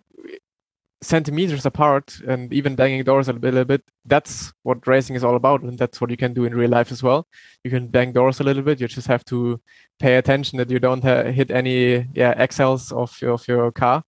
centimeters 1.01 1.65
apart 1.65 2.19
and 2.27 2.53
even 2.53 2.75
banging 2.75 3.03
doors 3.03 3.29
a 3.29 3.33
little 3.33 3.63
bit 3.63 3.81
that's 4.05 4.51
what 4.63 4.85
racing 4.85 5.15
is 5.15 5.23
all 5.23 5.35
about 5.35 5.61
and 5.61 5.77
that's 5.77 6.01
what 6.01 6.09
you 6.09 6.17
can 6.17 6.33
do 6.33 6.43
in 6.43 6.53
real 6.53 6.69
life 6.69 6.91
as 6.91 7.01
well 7.01 7.25
you 7.63 7.71
can 7.71 7.87
bang 7.87 8.11
doors 8.11 8.41
a 8.41 8.43
little 8.43 8.61
bit 8.61 8.81
you 8.81 8.87
just 8.87 9.07
have 9.07 9.23
to 9.23 9.59
pay 9.99 10.17
attention 10.17 10.57
that 10.57 10.69
you 10.69 10.77
don't 10.79 11.03
ha- 11.03 11.23
hit 11.23 11.51
any 11.51 12.05
yeah 12.13 12.33
axles 12.35 12.91
of 12.91 13.15
your, 13.21 13.31
of 13.31 13.47
your 13.47 13.71
car 13.71 14.03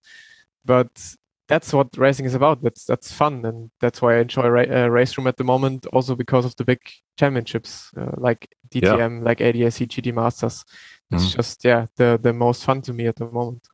but 0.65 1.15
that's 1.47 1.73
what 1.73 1.87
racing 1.97 2.25
is 2.25 2.33
about 2.33 2.61
that's 2.61 2.83
that's 2.83 3.11
fun 3.11 3.45
and 3.45 3.71
that's 3.79 4.01
why 4.01 4.17
i 4.17 4.19
enjoy 4.19 4.47
ra- 4.47 4.83
uh, 4.83 4.87
race 4.87 5.17
room 5.17 5.27
at 5.27 5.37
the 5.37 5.43
moment 5.45 5.85
also 5.93 6.13
because 6.13 6.43
of 6.43 6.53
the 6.57 6.65
big 6.65 6.79
championships 7.17 7.89
uh, 7.97 8.11
like 8.17 8.49
dtm 8.69 9.19
yeah. 9.19 9.25
like 9.25 9.39
adac 9.39 9.87
gt 9.87 10.13
masters 10.13 10.65
it's 11.11 11.25
mm. 11.25 11.35
just 11.37 11.63
yeah 11.63 11.85
the 11.95 12.19
the 12.21 12.33
most 12.33 12.65
fun 12.65 12.81
to 12.81 12.91
me 12.91 13.07
at 13.07 13.15
the 13.15 13.29
moment 13.29 13.65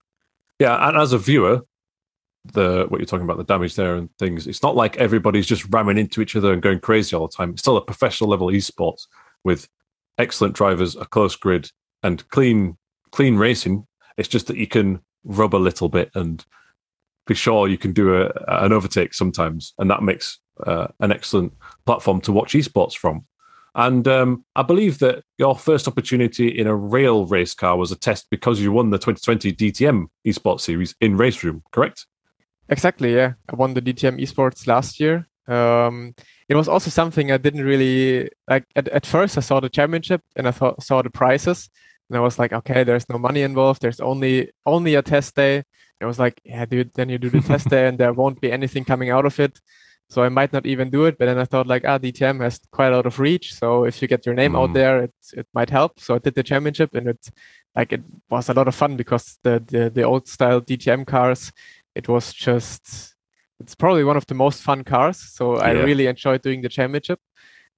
yeah 0.60 0.88
and 0.88 0.98
as 0.98 1.14
a 1.14 1.18
viewer 1.18 1.62
the 2.54 2.86
what 2.90 3.00
you're 3.00 3.06
talking 3.06 3.26
about 3.26 3.38
the 3.38 3.44
damage 3.44 3.76
there 3.76 3.96
and 3.96 4.10
things. 4.18 4.48
It's 4.48 4.64
not 4.64 4.76
like 4.76 4.98
everybody's 4.98 5.48
just 5.48 5.66
ramming 5.70 5.98
into 5.98 6.22
each 6.22 6.36
other 6.36 6.54
and 6.54 6.62
going 6.62 6.80
crazy 6.80 7.16
all 7.16 7.28
the 7.28 7.34
time. 7.34 7.52
It's 7.52 7.62
still 7.62 7.78
a 7.78 7.82
professional 7.82 8.30
level 8.30 8.48
esports 8.48 9.08
with 9.44 9.68
excellent 10.18 10.56
drivers 10.56 10.96
a 10.96 11.06
close 11.06 11.36
grid 11.36 11.70
and 12.04 12.28
clean 12.30 12.78
clean 13.12 13.38
racing. 13.38 13.86
It's 14.18 14.30
just 14.30 14.48
that 14.48 14.58
you 14.58 14.68
can 14.68 15.00
rub 15.24 15.56
a 15.56 15.58
little 15.58 15.90
bit 15.90 16.12
and 16.16 16.44
be 17.26 17.36
sure 17.36 17.68
you 17.68 17.78
can 17.78 17.94
do 17.94 18.22
a, 18.22 18.32
an 18.48 18.74
overtake 18.74 19.14
sometimes. 19.14 19.74
And 19.78 19.90
that 19.92 20.02
makes 20.02 20.40
uh, 20.66 20.88
an 21.00 21.12
excellent 21.12 21.54
platform 21.86 22.22
to 22.22 22.32
watch 22.32 22.54
esports 22.54 22.96
from. 22.96 23.26
And 23.76 24.08
um, 24.08 24.44
I 24.56 24.64
believe 24.64 24.98
that 25.00 25.24
your 25.38 25.56
first 25.56 25.88
opportunity 25.88 26.48
in 26.48 26.66
a 26.66 26.76
real 26.76 27.28
race 27.28 27.54
car 27.54 27.78
was 27.78 27.92
a 27.92 27.96
test 27.96 28.28
because 28.32 28.60
you 28.60 28.72
won 28.72 28.90
the 28.90 28.98
2020 28.98 29.54
DTM 29.54 30.08
esports 30.26 30.62
series 30.62 30.96
in 31.00 31.16
Race 31.16 31.44
Room, 31.44 31.62
correct? 31.72 32.08
Exactly, 32.70 33.16
yeah. 33.16 33.34
I 33.50 33.56
won 33.56 33.74
the 33.74 33.82
DTM 33.82 34.22
esports 34.22 34.68
last 34.68 35.00
year. 35.00 35.28
Um, 35.48 36.14
it 36.50 36.56
was 36.56 36.68
also 36.68 36.90
something 36.90 37.32
I 37.32 37.38
didn't 37.38 37.64
really 37.64 38.30
like. 38.50 38.66
At, 38.76 38.88
at 38.90 39.06
first, 39.06 39.38
I 39.38 39.42
saw 39.42 39.60
the 39.60 39.70
championship 39.70 40.22
and 40.36 40.48
I 40.48 40.52
thought, 40.52 40.84
saw 40.84 41.02
the 41.02 41.10
prizes, 41.10 41.70
and 42.10 42.18
I 42.18 42.22
was 42.22 42.40
like, 42.40 42.54
okay, 42.54 42.84
there's 42.84 43.08
no 43.10 43.18
money 43.18 43.42
involved. 43.42 43.82
There's 43.82 44.00
only 44.00 44.52
only 44.66 44.96
a 44.96 45.02
test 45.02 45.36
day. 45.36 45.58
And 45.58 45.66
I 46.02 46.06
was 46.06 46.20
like, 46.20 46.40
yeah, 46.44 46.66
dude. 46.66 46.92
Then 46.94 47.10
you 47.10 47.18
do 47.18 47.30
the 47.30 47.42
test 47.42 47.70
day, 47.70 47.88
and 47.88 47.98
there 47.98 48.14
won't 48.14 48.42
be 48.42 48.52
anything 48.52 48.86
coming 48.86 49.10
out 49.10 49.26
of 49.26 49.40
it. 49.40 49.60
So 50.10 50.24
I 50.24 50.30
might 50.30 50.54
not 50.54 50.66
even 50.66 50.90
do 50.90 51.06
it. 51.06 51.18
But 51.18 51.26
then 51.26 51.38
I 51.38 51.46
thought 51.46 51.68
like, 51.68 51.84
ah, 51.86 51.98
DTM 51.98 52.42
has 52.42 52.60
quite 52.72 52.94
a 52.94 52.96
lot 52.96 53.06
of 53.06 53.20
reach. 53.20 53.54
So 53.54 53.84
if 53.84 54.02
you 54.02 54.08
get 54.08 54.26
your 54.26 54.36
name 54.36 54.54
mm. 54.54 54.62
out 54.62 54.74
there, 54.74 55.04
it 55.04 55.14
it 55.34 55.48
might 55.54 55.70
help. 55.70 56.00
So 56.00 56.16
I 56.16 56.20
did 56.20 56.36
the 56.36 56.44
championship, 56.44 56.94
and 56.96 57.10
it 57.10 57.30
like 57.76 57.94
it 57.94 58.04
was 58.30 58.50
a 58.50 58.54
lot 58.54 58.68
of 58.68 58.76
fun 58.76 58.98
because 58.98 59.38
the 59.44 59.64
the, 59.66 59.90
the 59.90 60.04
old 60.04 60.28
style 60.28 60.62
DTM 60.62 61.06
cars 61.06 61.52
it 61.98 62.08
was 62.08 62.34
just 62.34 63.16
it's 63.60 63.76
probably 63.76 64.04
one 64.04 64.18
of 64.18 64.28
the 64.28 64.36
most 64.36 64.62
fun 64.62 64.84
cars. 64.84 65.18
So 65.18 65.58
yeah. 65.58 65.64
I 65.64 65.72
really 65.72 66.06
enjoyed 66.08 66.44
doing 66.44 66.62
the 66.62 66.70
championship. 66.70 67.20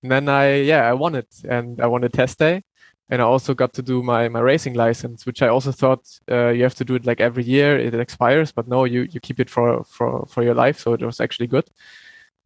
And 0.04 0.12
then 0.12 0.30
I 0.30 0.62
yeah 0.72 0.84
I 0.90 0.94
won 0.94 1.16
it 1.16 1.32
and 1.48 1.80
I 1.82 1.88
won 1.88 2.02
the 2.02 2.10
test 2.10 2.40
day. 2.40 2.64
And 3.12 3.22
I 3.24 3.26
also 3.26 3.56
got 3.56 3.74
to 3.74 3.82
do 3.82 4.04
my, 4.04 4.30
my 4.30 4.40
racing 4.40 4.76
license, 4.76 5.26
which 5.26 5.42
I 5.42 5.48
also 5.48 5.72
thought 5.72 6.04
uh, 6.30 6.50
you 6.50 6.62
have 6.62 6.76
to 6.76 6.86
do 6.86 6.94
it 6.94 7.08
like 7.08 7.20
every 7.20 7.44
year. 7.44 7.80
It 7.80 7.96
expires, 7.96 8.52
but 8.52 8.68
no, 8.68 8.84
you, 8.84 9.08
you 9.10 9.20
keep 9.20 9.40
it 9.40 9.50
for, 9.50 9.84
for, 9.86 10.28
for 10.28 10.44
your 10.44 10.54
life. 10.54 10.80
So 10.80 10.94
it 10.94 11.02
was 11.02 11.20
actually 11.20 11.48
good. 11.48 11.68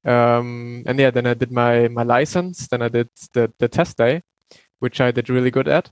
Um, 0.05 0.83
and 0.85 0.97
yeah, 0.97 1.11
then 1.11 1.27
I 1.27 1.33
did 1.33 1.51
my, 1.51 1.89
my 1.89 2.03
license. 2.03 2.69
Then 2.69 2.81
I 2.81 2.87
did 2.87 3.09
the, 3.33 3.51
the 3.59 3.67
test 3.67 3.97
day, 3.97 4.21
which 4.79 5.01
I 5.01 5.11
did 5.11 5.29
really 5.29 5.51
good 5.51 5.67
at 5.67 5.91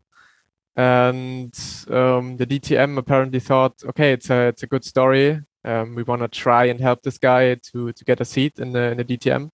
and 0.76 1.54
um, 1.90 2.38
the 2.38 2.48
DTM 2.48 2.98
apparently 2.98 3.40
thought, 3.40 3.84
okay, 3.86 4.14
it's 4.14 4.30
a 4.30 4.48
it's 4.48 4.64
a 4.64 4.68
good 4.68 4.86
story. 4.86 5.42
Um, 5.64 5.96
we 5.96 6.04
want 6.04 6.22
to 6.22 6.28
try 6.28 6.66
and 6.66 6.80
help 6.80 7.02
this 7.04 7.18
guy 7.18 7.56
to 7.56 7.92
to 7.92 8.06
get 8.06 8.22
a 8.22 8.26
seat 8.26 8.60
in 8.60 8.72
the 8.72 8.92
in 8.92 8.98
the 8.98 9.06
DTM. 9.06 9.50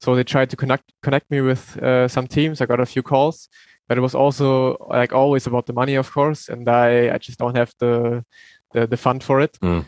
So 0.00 0.14
they 0.14 0.24
tried 0.24 0.50
to 0.50 0.56
connect 0.56 0.92
connect 1.02 1.30
me 1.30 1.40
with 1.40 1.76
uh, 1.82 2.08
some 2.08 2.26
teams. 2.26 2.60
I 2.60 2.66
got 2.66 2.80
a 2.80 2.86
few 2.86 3.02
calls, 3.02 3.48
but 3.88 3.98
it 3.98 4.00
was 4.00 4.14
also 4.14 4.76
like 4.88 5.12
always 5.12 5.46
about 5.46 5.66
the 5.66 5.72
money, 5.72 5.96
of 5.96 6.12
course, 6.12 6.48
and 6.48 6.68
I 6.68 7.14
I 7.14 7.18
just 7.18 7.38
don't 7.38 7.56
have 7.56 7.74
the 7.78 8.24
the, 8.72 8.86
the 8.86 8.96
fund 8.96 9.24
for 9.24 9.40
it. 9.40 9.58
Mm. 9.60 9.84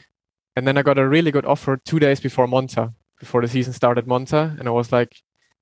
And 0.56 0.66
then 0.66 0.76
I 0.76 0.82
got 0.82 0.98
a 0.98 1.08
really 1.08 1.30
good 1.30 1.46
offer 1.46 1.76
two 1.76 2.00
days 2.00 2.20
before 2.20 2.46
Monza, 2.48 2.92
before 3.20 3.42
the 3.42 3.48
season 3.48 3.72
started 3.72 4.06
Monza, 4.06 4.56
and 4.58 4.66
I 4.66 4.72
was 4.72 4.90
like, 4.90 5.16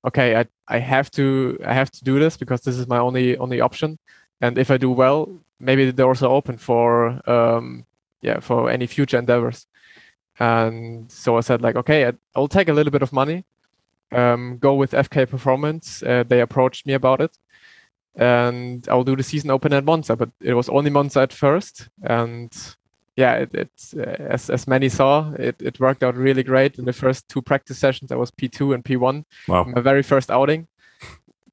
okay, 0.07 0.35
I 0.35 0.45
I 0.67 0.79
have 0.79 1.11
to 1.11 1.57
I 1.65 1.73
have 1.73 1.91
to 1.91 2.03
do 2.03 2.19
this 2.19 2.37
because 2.37 2.61
this 2.61 2.77
is 2.77 2.87
my 2.87 2.97
only 2.97 3.37
only 3.37 3.61
option. 3.61 3.99
And 4.41 4.57
if 4.57 4.71
I 4.71 4.77
do 4.77 4.89
well, 4.89 5.39
maybe 5.59 5.85
the 5.85 5.93
doors 5.93 6.23
are 6.23 6.31
open 6.31 6.57
for 6.57 7.21
um, 7.29 7.85
yeah 8.21 8.39
for 8.39 8.69
any 8.69 8.87
future 8.87 9.19
endeavors. 9.19 9.67
And 10.39 11.11
so 11.11 11.37
I 11.37 11.41
said 11.41 11.61
like, 11.61 11.75
okay, 11.75 12.11
I'll 12.35 12.47
take 12.47 12.69
a 12.69 12.73
little 12.73 12.91
bit 12.91 13.01
of 13.01 13.11
money, 13.11 13.43
um, 14.11 14.57
go 14.57 14.73
with 14.73 14.91
FK 14.91 15.29
Performance. 15.29 16.01
Uh, 16.01 16.23
they 16.27 16.41
approached 16.41 16.85
me 16.85 16.93
about 16.93 17.19
it, 17.21 17.37
and 18.15 18.87
I'll 18.89 19.03
do 19.03 19.15
the 19.15 19.23
season 19.23 19.51
open 19.51 19.73
at 19.73 19.83
Monza. 19.83 20.15
But 20.15 20.29
it 20.41 20.53
was 20.53 20.69
only 20.69 20.89
Monza 20.89 21.21
at 21.21 21.33
first, 21.33 21.89
and 22.01 22.51
yeah, 23.17 23.33
it, 23.35 23.53
it 23.53 23.71
uh, 23.97 24.23
as 24.33 24.49
as 24.49 24.65
many 24.65 24.87
saw, 24.87 25.31
it, 25.33 25.61
it 25.61 25.79
worked 25.79 26.03
out 26.03 26.15
really 26.15 26.43
great. 26.43 26.79
In 26.79 26.85
the 26.85 26.93
first 26.93 27.27
two 27.27 27.41
practice 27.41 27.77
sessions, 27.77 28.11
I 28.11 28.15
was 28.15 28.31
P2 28.31 28.73
and 28.73 28.83
P1. 28.83 29.25
Wow. 29.49 29.65
My 29.65 29.81
very 29.81 30.03
first 30.03 30.31
outing 30.31 30.67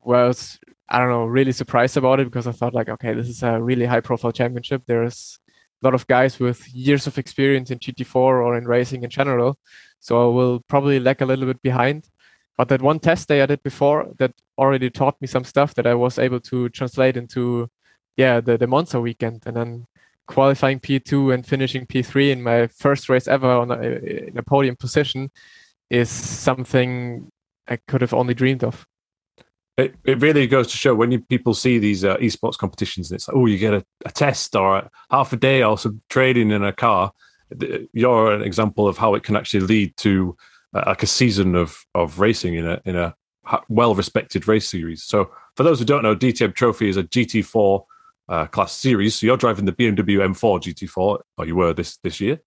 was 0.02 0.60
I 0.88 1.00
don't 1.00 1.08
know, 1.08 1.24
really 1.24 1.52
surprised 1.52 1.96
about 1.96 2.20
it 2.20 2.26
because 2.26 2.46
I 2.46 2.52
thought 2.52 2.74
like, 2.74 2.88
okay, 2.88 3.12
this 3.12 3.28
is 3.28 3.42
a 3.42 3.60
really 3.60 3.86
high 3.86 4.00
profile 4.00 4.30
championship. 4.30 4.82
There's 4.86 5.40
a 5.82 5.86
lot 5.86 5.94
of 5.94 6.06
guys 6.06 6.38
with 6.38 6.66
years 6.74 7.06
of 7.06 7.18
experience 7.18 7.70
in 7.70 7.78
GT4 7.78 8.16
or 8.16 8.56
in 8.56 8.66
racing 8.66 9.04
in 9.04 9.10
general. 9.10 9.58
So 10.00 10.22
I 10.22 10.34
will 10.34 10.60
probably 10.68 11.00
lag 11.00 11.22
a 11.22 11.26
little 11.26 11.46
bit 11.46 11.62
behind. 11.62 12.08
But 12.56 12.68
that 12.68 12.80
one 12.80 12.98
test 12.98 13.28
day 13.28 13.42
I 13.42 13.46
did 13.46 13.62
before 13.62 14.08
that 14.18 14.32
already 14.56 14.88
taught 14.88 15.20
me 15.20 15.26
some 15.26 15.44
stuff 15.44 15.74
that 15.74 15.86
I 15.86 15.94
was 15.94 16.18
able 16.18 16.40
to 16.40 16.70
translate 16.70 17.16
into, 17.16 17.68
yeah, 18.16 18.40
the, 18.40 18.56
the 18.56 18.66
Monza 18.66 19.00
weekend. 19.00 19.42
And 19.44 19.56
then 19.56 19.86
qualifying 20.26 20.80
P2 20.80 21.34
and 21.34 21.46
finishing 21.46 21.86
P3 21.86 22.32
in 22.32 22.42
my 22.42 22.66
first 22.68 23.08
race 23.08 23.28
ever 23.28 23.50
on 23.50 23.70
a, 23.70 23.82
in 24.28 24.38
a 24.38 24.42
podium 24.42 24.76
position 24.76 25.30
is 25.90 26.08
something 26.08 27.30
I 27.68 27.76
could 27.88 28.00
have 28.00 28.14
only 28.14 28.34
dreamed 28.34 28.64
of 28.64 28.86
it, 29.76 29.94
it 30.04 30.20
really 30.20 30.46
goes 30.46 30.68
to 30.68 30.76
show 30.76 30.94
when 30.94 31.12
you, 31.12 31.20
people 31.20 31.52
see 31.52 31.78
these 31.78 32.04
uh, 32.04 32.16
esports 32.16 32.56
competitions 32.56 33.10
and 33.10 33.16
it's 33.16 33.28
like, 33.28 33.36
oh, 33.36 33.46
you 33.46 33.58
get 33.58 33.74
a, 33.74 33.84
a 34.06 34.10
test 34.10 34.56
or 34.56 34.78
a, 34.78 34.90
half 35.10 35.32
a 35.32 35.36
day 35.36 35.62
or 35.62 35.76
some 35.76 36.00
trading 36.08 36.50
in 36.50 36.64
a 36.64 36.72
car. 36.72 37.12
You're 37.92 38.32
an 38.32 38.42
example 38.42 38.88
of 38.88 38.96
how 38.96 39.14
it 39.14 39.22
can 39.22 39.36
actually 39.36 39.60
lead 39.60 39.96
to 39.98 40.36
uh, 40.74 40.84
like 40.86 41.02
a 41.02 41.06
season 41.06 41.54
of 41.54 41.78
of 41.94 42.18
racing 42.18 42.54
in 42.54 42.66
a 42.66 42.80
in 42.84 42.96
a 42.96 43.14
well 43.68 43.94
respected 43.94 44.48
race 44.48 44.68
series. 44.68 45.04
So 45.04 45.30
for 45.54 45.62
those 45.62 45.78
who 45.78 45.84
don't 45.84 46.02
know, 46.02 46.16
DTM 46.16 46.54
Trophy 46.54 46.88
is 46.88 46.96
a 46.96 47.04
GT4 47.04 47.84
uh, 48.28 48.46
class 48.46 48.72
series. 48.72 49.14
So 49.14 49.26
you're 49.26 49.36
driving 49.36 49.64
the 49.64 49.72
BMW 49.72 50.18
M4 50.26 50.60
GT4, 50.60 51.20
or 51.38 51.46
you 51.46 51.54
were 51.54 51.72
this 51.72 51.98
this 51.98 52.20
year, 52.20 52.40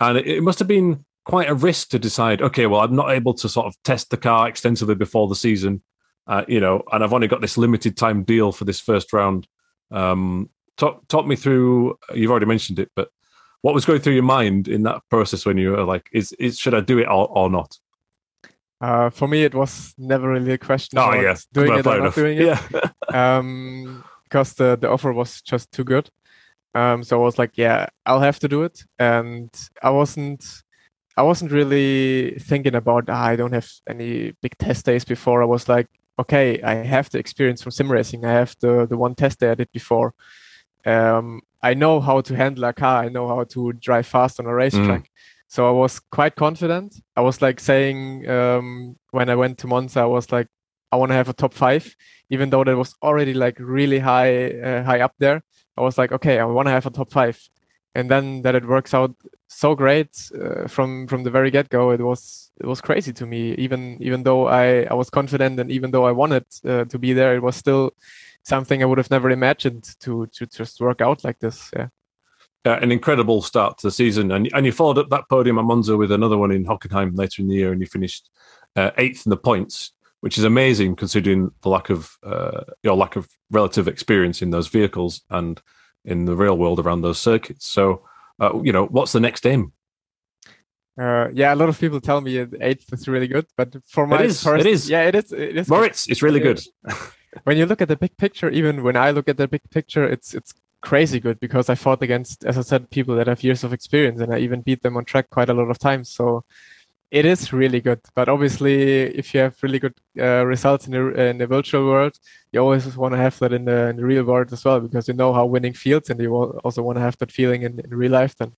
and 0.00 0.18
it, 0.18 0.26
it 0.26 0.42
must 0.42 0.58
have 0.58 0.68
been 0.68 1.04
quite 1.24 1.48
a 1.48 1.54
risk 1.54 1.88
to 1.90 1.98
decide. 1.98 2.42
Okay, 2.42 2.66
well, 2.66 2.82
I'm 2.82 2.94
not 2.94 3.12
able 3.12 3.32
to 3.34 3.48
sort 3.48 3.66
of 3.66 3.74
test 3.84 4.10
the 4.10 4.18
car 4.18 4.48
extensively 4.48 4.94
before 4.94 5.28
the 5.28 5.34
season 5.34 5.82
uh, 6.26 6.44
you 6.48 6.60
know, 6.60 6.82
and 6.92 7.04
I've 7.04 7.12
only 7.12 7.28
got 7.28 7.40
this 7.40 7.56
limited 7.56 7.96
time 7.96 8.24
deal 8.24 8.52
for 8.52 8.64
this 8.64 8.80
first 8.80 9.12
round. 9.12 9.46
Um, 9.90 10.50
talk 10.76 11.06
talk 11.08 11.26
me 11.26 11.36
through. 11.36 11.98
You've 12.14 12.30
already 12.30 12.46
mentioned 12.46 12.78
it, 12.78 12.90
but 12.96 13.10
what 13.62 13.74
was 13.74 13.84
going 13.84 14.00
through 14.00 14.14
your 14.14 14.22
mind 14.22 14.68
in 14.68 14.82
that 14.84 15.02
process 15.10 15.46
when 15.46 15.58
you 15.58 15.72
were 15.72 15.84
like, 15.84 16.08
"Is 16.12 16.32
is 16.32 16.58
should 16.58 16.74
I 16.74 16.80
do 16.80 16.98
it 16.98 17.06
or, 17.06 17.28
or 17.28 17.50
not?" 17.50 17.78
Uh, 18.80 19.08
for 19.10 19.26
me, 19.26 19.42
it 19.42 19.54
was 19.54 19.94
never 19.96 20.28
really 20.30 20.52
a 20.52 20.58
question. 20.58 20.98
Oh 20.98 21.12
yeah, 21.14 21.36
doing 21.52 21.78
it 21.78 21.86
or 21.86 21.98
not 22.00 22.14
doing 22.14 22.38
it. 22.38 22.46
Yeah. 22.46 22.90
um, 23.38 24.04
because 24.24 24.54
the 24.54 24.76
the 24.76 24.90
offer 24.90 25.12
was 25.12 25.40
just 25.40 25.70
too 25.72 25.84
good. 25.84 26.10
Um, 26.74 27.02
so 27.04 27.18
I 27.18 27.24
was 27.24 27.38
like, 27.38 27.56
yeah, 27.56 27.86
I'll 28.04 28.20
have 28.20 28.38
to 28.40 28.48
do 28.48 28.62
it, 28.64 28.84
and 28.98 29.50
I 29.82 29.90
wasn't. 29.90 30.44
I 31.16 31.22
wasn't 31.22 31.52
really 31.52 32.36
thinking 32.40 32.74
about 32.74 33.08
ah, 33.08 33.24
I 33.24 33.36
don't 33.36 33.54
have 33.54 33.70
any 33.88 34.32
big 34.42 34.58
test 34.58 34.84
days 34.84 35.04
before. 35.04 35.42
I 35.42 35.46
was 35.46 35.68
like, 35.68 35.88
okay, 36.18 36.60
I 36.62 36.74
have 36.74 37.10
the 37.10 37.18
experience 37.18 37.62
from 37.62 37.72
sim 37.72 37.90
racing. 37.90 38.24
I 38.24 38.32
have 38.32 38.56
the 38.60 38.86
the 38.86 38.96
one 38.96 39.14
test 39.14 39.40
that 39.40 39.50
I 39.50 39.54
did 39.54 39.72
before. 39.72 40.14
Um, 40.84 41.42
I 41.62 41.74
know 41.74 42.00
how 42.00 42.20
to 42.20 42.36
handle 42.36 42.64
a 42.64 42.72
car. 42.72 43.04
I 43.04 43.08
know 43.08 43.26
how 43.28 43.44
to 43.44 43.72
drive 43.72 44.06
fast 44.06 44.38
on 44.38 44.46
a 44.46 44.54
racetrack. 44.54 45.02
Mm. 45.02 45.10
So 45.48 45.68
I 45.68 45.70
was 45.70 46.00
quite 46.00 46.36
confident. 46.36 47.00
I 47.16 47.20
was 47.20 47.40
like 47.40 47.60
saying 47.60 48.28
um, 48.28 48.96
when 49.10 49.28
I 49.28 49.34
went 49.34 49.58
to 49.58 49.66
Monza, 49.66 50.00
I 50.00 50.06
was 50.06 50.30
like, 50.32 50.48
I 50.92 50.96
want 50.96 51.10
to 51.10 51.16
have 51.16 51.28
a 51.28 51.32
top 51.32 51.54
five, 51.54 51.94
even 52.30 52.50
though 52.50 52.64
that 52.64 52.76
was 52.76 52.94
already 53.02 53.34
like 53.34 53.56
really 53.58 53.98
high, 53.98 54.50
uh, 54.50 54.82
high 54.84 55.00
up 55.00 55.14
there. 55.18 55.42
I 55.76 55.82
was 55.82 55.98
like, 55.98 56.12
okay, 56.12 56.38
I 56.38 56.44
want 56.44 56.66
to 56.66 56.72
have 56.72 56.86
a 56.86 56.90
top 56.90 57.12
five, 57.12 57.40
and 57.96 58.10
then 58.10 58.42
that 58.42 58.54
it 58.54 58.66
works 58.66 58.92
out 58.94 59.14
so 59.48 59.74
great 59.74 60.30
uh, 60.40 60.68
from 60.68 61.06
from 61.06 61.24
the 61.24 61.30
very 61.30 61.50
get 61.50 61.68
go. 61.70 61.90
It 61.92 62.00
was 62.00 62.52
it 62.60 62.66
was 62.66 62.80
crazy 62.80 63.12
to 63.14 63.26
me. 63.26 63.54
Even 63.54 63.98
even 64.00 64.22
though 64.22 64.46
I 64.48 64.82
I 64.90 64.94
was 64.94 65.10
confident 65.10 65.60
and 65.60 65.70
even 65.70 65.90
though 65.90 66.04
I 66.04 66.12
wanted 66.12 66.44
uh, 66.64 66.84
to 66.84 66.98
be 66.98 67.14
there, 67.14 67.34
it 67.34 67.42
was 67.42 67.56
still 67.56 67.90
something 68.42 68.82
I 68.82 68.86
would 68.86 68.98
have 68.98 69.10
never 69.10 69.30
imagined 69.30 69.84
to 70.00 70.26
to 70.26 70.46
just 70.46 70.80
work 70.80 71.00
out 71.00 71.24
like 71.24 71.38
this. 71.38 71.70
Yeah. 71.76 71.88
uh, 72.66 72.78
an 72.82 72.92
incredible 72.92 73.40
start 73.42 73.78
to 73.78 73.86
the 73.86 73.90
season, 73.90 74.32
and 74.32 74.50
and 74.52 74.66
you 74.66 74.72
followed 74.72 74.98
up 74.98 75.08
that 75.10 75.28
podium 75.28 75.58
at 75.58 75.64
Monza 75.64 75.96
with 75.96 76.12
another 76.12 76.36
one 76.36 76.50
in 76.50 76.66
Hockenheim 76.66 77.16
later 77.16 77.42
in 77.42 77.48
the 77.48 77.54
year, 77.54 77.72
and 77.72 77.80
you 77.80 77.86
finished 77.86 78.28
uh, 78.74 78.90
eighth 78.98 79.24
in 79.24 79.30
the 79.30 79.36
points, 79.36 79.92
which 80.20 80.36
is 80.36 80.44
amazing 80.44 80.96
considering 80.96 81.50
the 81.62 81.68
lack 81.68 81.90
of 81.90 82.18
uh, 82.24 82.62
your 82.82 82.96
lack 82.96 83.16
of 83.16 83.28
relative 83.50 83.88
experience 83.88 84.42
in 84.42 84.50
those 84.50 84.68
vehicles 84.68 85.22
and 85.30 85.62
in 86.06 86.24
the 86.24 86.36
real 86.36 86.56
world 86.56 86.80
around 86.80 87.02
those 87.02 87.18
circuits. 87.18 87.66
So, 87.66 88.02
uh, 88.40 88.60
you 88.62 88.72
know, 88.72 88.86
what's 88.86 89.12
the 89.12 89.20
next 89.20 89.44
aim? 89.44 89.72
Uh, 90.98 91.28
yeah, 91.34 91.52
a 91.52 91.56
lot 91.56 91.68
of 91.68 91.78
people 91.78 92.00
tell 92.00 92.22
me 92.22 92.38
eighth 92.60 92.90
is 92.92 93.06
really 93.06 93.28
good, 93.28 93.46
but 93.56 93.76
for 93.86 94.06
my 94.06 94.20
it 94.20 94.26
is, 94.26 94.42
first, 94.42 94.64
it 94.64 94.70
is. 94.70 94.88
yeah, 94.88 95.02
it 95.02 95.14
is. 95.14 95.30
It 95.30 95.56
is 95.56 95.68
Moritz, 95.68 96.08
it's 96.08 96.22
really 96.22 96.40
good. 96.40 96.58
when 97.44 97.58
you 97.58 97.66
look 97.66 97.82
at 97.82 97.88
the 97.88 97.96
big 97.96 98.16
picture, 98.16 98.48
even 98.48 98.82
when 98.82 98.96
I 98.96 99.10
look 99.10 99.28
at 99.28 99.36
the 99.36 99.46
big 99.46 99.68
picture, 99.70 100.04
it's 100.08 100.32
it's 100.32 100.54
crazy 100.80 101.20
good 101.20 101.38
because 101.38 101.68
I 101.68 101.74
fought 101.74 102.02
against, 102.02 102.44
as 102.44 102.56
I 102.56 102.62
said, 102.62 102.88
people 102.90 103.14
that 103.16 103.26
have 103.26 103.42
years 103.44 103.62
of 103.62 103.74
experience, 103.74 104.20
and 104.20 104.32
I 104.32 104.38
even 104.38 104.62
beat 104.62 104.82
them 104.82 104.96
on 104.96 105.04
track 105.04 105.28
quite 105.28 105.50
a 105.50 105.54
lot 105.54 105.68
of 105.68 105.78
times. 105.78 106.08
So 106.08 106.44
it 107.16 107.24
is 107.24 107.52
really 107.52 107.80
good. 107.80 108.00
But 108.14 108.28
obviously, 108.28 108.74
if 109.20 109.32
you 109.32 109.40
have 109.40 109.56
really 109.62 109.78
good 109.78 109.94
uh, 110.20 110.44
results 110.44 110.86
in 110.86 110.92
the 110.92 111.28
in 111.30 111.38
the 111.38 111.46
virtual 111.46 111.86
world, 111.86 112.18
you 112.52 112.60
always 112.60 112.96
want 112.96 113.14
to 113.14 113.18
have 113.18 113.38
that 113.38 113.52
in 113.52 113.64
the, 113.64 113.88
in 113.88 113.96
the 113.96 114.04
real 114.04 114.24
world 114.24 114.52
as 114.52 114.64
well 114.64 114.80
because 114.80 115.08
you 115.08 115.14
know 115.14 115.32
how 115.32 115.46
winning 115.46 115.72
feels, 115.74 116.10
and 116.10 116.20
you 116.20 116.34
also 116.64 116.82
want 116.82 116.96
to 116.96 117.02
have 117.02 117.16
that 117.18 117.32
feeling 117.32 117.62
in, 117.62 117.80
in 117.80 117.90
real 117.90 118.12
life. 118.12 118.36
Then 118.36 118.52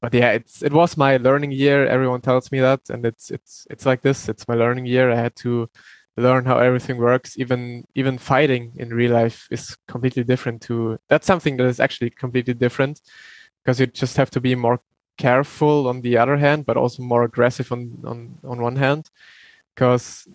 but 0.00 0.14
yeah, 0.14 0.30
it's 0.32 0.62
it 0.62 0.72
was 0.72 0.96
my 0.96 1.16
learning 1.16 1.52
year. 1.52 1.86
Everyone 1.86 2.20
tells 2.20 2.52
me 2.52 2.60
that, 2.60 2.80
and 2.90 3.04
it's 3.04 3.30
it's 3.30 3.66
it's 3.70 3.86
like 3.86 4.02
this. 4.02 4.28
It's 4.28 4.46
my 4.48 4.54
learning 4.54 4.86
year. 4.86 5.10
I 5.10 5.16
had 5.16 5.34
to 5.36 5.68
learn 6.16 6.44
how 6.44 6.58
everything 6.58 6.98
works. 6.98 7.38
Even 7.38 7.84
even 7.96 8.18
fighting 8.18 8.72
in 8.76 8.90
real 8.90 9.12
life 9.12 9.48
is 9.50 9.76
completely 9.88 10.24
different. 10.24 10.62
To 10.62 10.98
that's 11.08 11.26
something 11.26 11.56
that 11.56 11.66
is 11.66 11.80
actually 11.80 12.10
completely 12.10 12.54
different 12.54 13.00
because 13.64 13.80
you 13.80 13.86
just 13.86 14.16
have 14.16 14.30
to 14.30 14.40
be 14.40 14.54
more 14.54 14.80
careful 15.18 15.88
on 15.88 16.00
the 16.02 16.18
other 16.18 16.36
hand, 16.36 16.66
but 16.66 16.76
also 16.76 17.02
more 17.02 17.24
aggressive 17.24 17.72
on 17.72 18.02
on 18.06 18.38
on 18.44 18.60
one 18.60 18.76
hand 18.76 19.10
because 19.74 20.28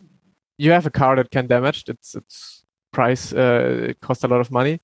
you 0.57 0.71
have 0.71 0.85
a 0.85 0.91
car 0.91 1.15
that 1.15 1.31
can 1.31 1.47
damage. 1.47 1.83
It's 1.87 2.15
it's 2.15 2.65
price 2.91 3.33
uh, 3.33 3.87
it 3.89 4.01
costs 4.01 4.23
a 4.23 4.27
lot 4.27 4.41
of 4.41 4.51
money, 4.51 4.81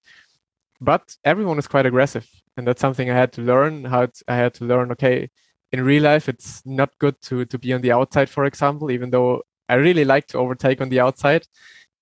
but 0.82 1.16
everyone 1.24 1.60
is 1.60 1.68
quite 1.68 1.86
aggressive 1.86 2.28
and 2.58 2.68
that's 2.68 2.82
something 2.82 3.10
I 3.10 3.14
had 3.14 3.32
to 3.34 3.42
learn. 3.42 3.86
How 3.86 4.08
I 4.28 4.36
had 4.36 4.54
to 4.56 4.66
learn. 4.66 4.92
Okay, 4.92 5.30
in 5.72 5.84
real 5.84 6.04
life, 6.04 6.28
it's 6.28 6.66
not 6.66 6.98
good 7.00 7.22
to 7.24 7.46
to 7.46 7.58
be 7.58 7.74
on 7.74 7.82
the 7.82 7.92
outside, 7.92 8.30
for 8.30 8.46
example. 8.46 8.92
Even 8.92 9.12
though 9.12 9.44
I 9.70 9.76
really 9.76 10.06
like 10.06 10.28
to 10.28 10.40
overtake 10.40 10.82
on 10.82 10.90
the 10.90 11.00
outside, 11.00 11.46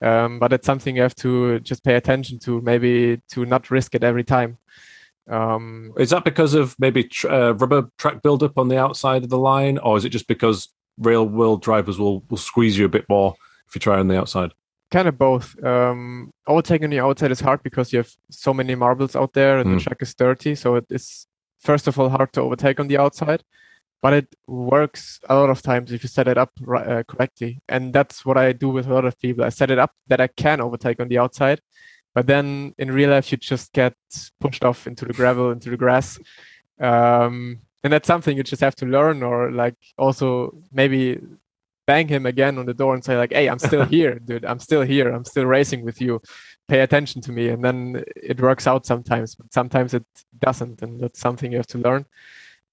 um, 0.02 0.40
but 0.40 0.54
it's 0.54 0.66
something 0.66 0.96
you 0.96 1.02
have 1.02 1.16
to 1.16 1.60
just 1.60 1.84
pay 1.84 1.96
attention 1.96 2.40
to. 2.40 2.62
Maybe 2.62 3.22
to 3.32 3.46
not 3.46 3.70
risk 3.70 3.96
it 3.96 4.04
every 4.04 4.24
time. 4.24 4.58
Um, 5.28 5.94
is 5.98 6.12
that 6.12 6.24
because 6.24 6.54
of 6.54 6.76
maybe 6.78 7.04
tr- 7.04 7.30
uh, 7.30 7.52
rubber 7.52 7.90
track 7.98 8.22
buildup 8.22 8.58
on 8.58 8.68
the 8.68 8.78
outside 8.78 9.24
of 9.24 9.30
the 9.30 9.40
line, 9.40 9.78
or 9.80 9.98
is 9.98 10.06
it 10.06 10.10
just 10.10 10.28
because 10.28 10.70
real 10.98 11.28
world 11.28 11.62
drivers 11.62 11.98
will 11.98 12.24
will 12.30 12.38
squeeze 12.38 12.78
you 12.78 12.86
a 12.86 12.90
bit 12.90 13.08
more 13.10 13.36
if 13.68 13.76
you 13.76 13.80
try 13.80 14.00
on 14.00 14.08
the 14.08 14.18
outside? 14.20 14.52
kind 14.92 15.08
of 15.08 15.18
both. 15.18 15.62
Um, 15.64 16.32
overtaking 16.48 16.86
on 16.86 16.92
the 16.92 17.00
outside 17.00 17.32
is 17.32 17.40
hard 17.40 17.64
because 17.64 17.92
you 17.92 17.98
have 17.98 18.12
so 18.30 18.54
many 18.54 18.76
marbles 18.76 19.16
out 19.16 19.34
there 19.34 19.60
and 19.60 19.70
mm. 19.70 19.78
the 19.78 19.84
track 19.84 20.02
is 20.02 20.14
dirty. 20.14 20.56
So 20.56 20.76
it 20.76 20.86
is 20.90 21.28
first 21.60 21.88
of 21.88 22.00
all 22.00 22.10
hard 22.10 22.32
to 22.34 22.42
overtake 22.42 22.80
on 22.80 22.88
the 22.88 22.98
outside, 22.98 23.44
but 24.02 24.14
it 24.14 24.36
works 24.48 25.20
a 25.28 25.36
lot 25.36 25.50
of 25.50 25.62
times 25.62 25.92
if 25.92 26.04
you 26.04 26.10
set 26.10 26.28
it 26.28 26.38
up 26.38 26.52
uh, 26.68 27.04
correctly. 27.08 27.62
And 27.68 27.94
that's 27.94 28.26
what 28.26 28.38
I 28.38 28.54
do 28.54 28.70
with 28.70 28.88
a 28.88 28.94
lot 28.94 29.06
of 29.06 29.20
people. 29.20 29.44
I 29.44 29.50
set 29.50 29.72
it 29.72 29.80
up 29.80 29.92
that 30.08 30.22
I 30.22 30.28
can 30.28 30.62
overtake 30.62 31.00
on 31.00 31.08
the 31.08 31.18
outside, 31.18 31.62
but 32.16 32.26
then 32.28 32.74
in 32.80 32.92
real 32.92 33.12
life 33.12 33.32
you 33.32 33.38
just 33.38 33.74
get 33.74 33.94
pushed 34.40 34.64
off 34.64 34.88
into 34.88 35.06
the 35.06 35.14
gravel, 35.14 35.52
into 35.52 35.70
the 35.70 35.78
grass. 35.78 36.18
Um, 36.80 37.60
and 37.84 37.94
that's 37.94 38.08
something 38.08 38.36
you 38.36 38.42
just 38.42 38.62
have 38.62 38.76
to 38.78 38.86
learn 38.86 39.22
or 39.22 39.52
like 39.52 39.76
also 39.98 40.58
maybe 40.72 41.20
bang 41.86 42.08
him 42.08 42.26
again 42.26 42.58
on 42.58 42.66
the 42.66 42.74
door 42.74 42.96
and 42.96 43.04
say 43.06 43.16
like 43.16 43.32
hey 43.32 43.48
i'm 43.48 43.60
still 43.60 43.86
here 43.96 44.18
dude. 44.18 44.44
I'm 44.44 44.60
still 44.60 44.82
here. 44.82 45.12
I'm 45.12 45.26
still 45.26 45.46
racing 45.46 45.86
with 45.86 46.02
you. 46.02 46.20
Pay 46.68 46.80
attention 46.80 47.22
to 47.22 47.32
me. 47.32 47.50
And 47.50 47.64
then 47.64 48.04
it 48.16 48.42
works 48.42 48.66
out 48.66 48.88
sometimes 48.88 49.36
but 49.36 49.54
sometimes 49.54 49.94
it 49.94 50.06
doesn't 50.40 50.82
and 50.82 51.00
that's 51.00 51.20
something 51.20 51.52
you 51.52 51.58
have 51.58 51.68
to 51.68 51.78
learn. 51.78 52.06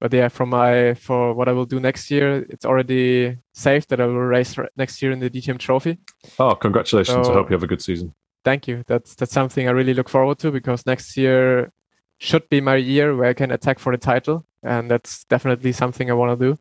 But 0.00 0.12
yeah 0.14 0.28
for 0.28 0.46
my 0.46 0.94
for 0.94 1.34
what 1.34 1.48
i 1.48 1.52
will 1.52 1.66
do 1.66 1.78
next 1.78 2.10
year 2.10 2.46
it's 2.48 2.64
already 2.64 3.36
safe 3.52 3.86
that 3.88 4.00
i 4.00 4.06
will 4.06 4.28
race 4.36 4.56
next 4.76 5.02
year 5.02 5.12
in 5.12 5.18
the 5.18 5.28
dtm 5.28 5.58
trophy. 5.58 5.98
Oh 6.38 6.54
congratulations. 6.54 7.26
So, 7.26 7.32
i 7.32 7.34
hope 7.34 7.50
you 7.50 7.54
have 7.54 7.64
a 7.64 7.72
good 7.74 7.82
season 7.82 8.14
thank 8.44 8.68
you 8.68 8.82
that's 8.86 9.14
that's 9.14 9.32
something 9.32 9.68
i 9.68 9.70
really 9.70 9.94
look 9.94 10.08
forward 10.08 10.38
to 10.38 10.50
because 10.50 10.86
next 10.86 11.16
year 11.16 11.72
should 12.18 12.48
be 12.48 12.60
my 12.60 12.76
year 12.76 13.16
where 13.16 13.30
i 13.30 13.34
can 13.34 13.50
attack 13.50 13.78
for 13.78 13.92
the 13.92 13.98
title 13.98 14.44
and 14.62 14.90
that's 14.90 15.24
definitely 15.24 15.72
something 15.72 16.10
i 16.10 16.14
want 16.14 16.38
to 16.38 16.56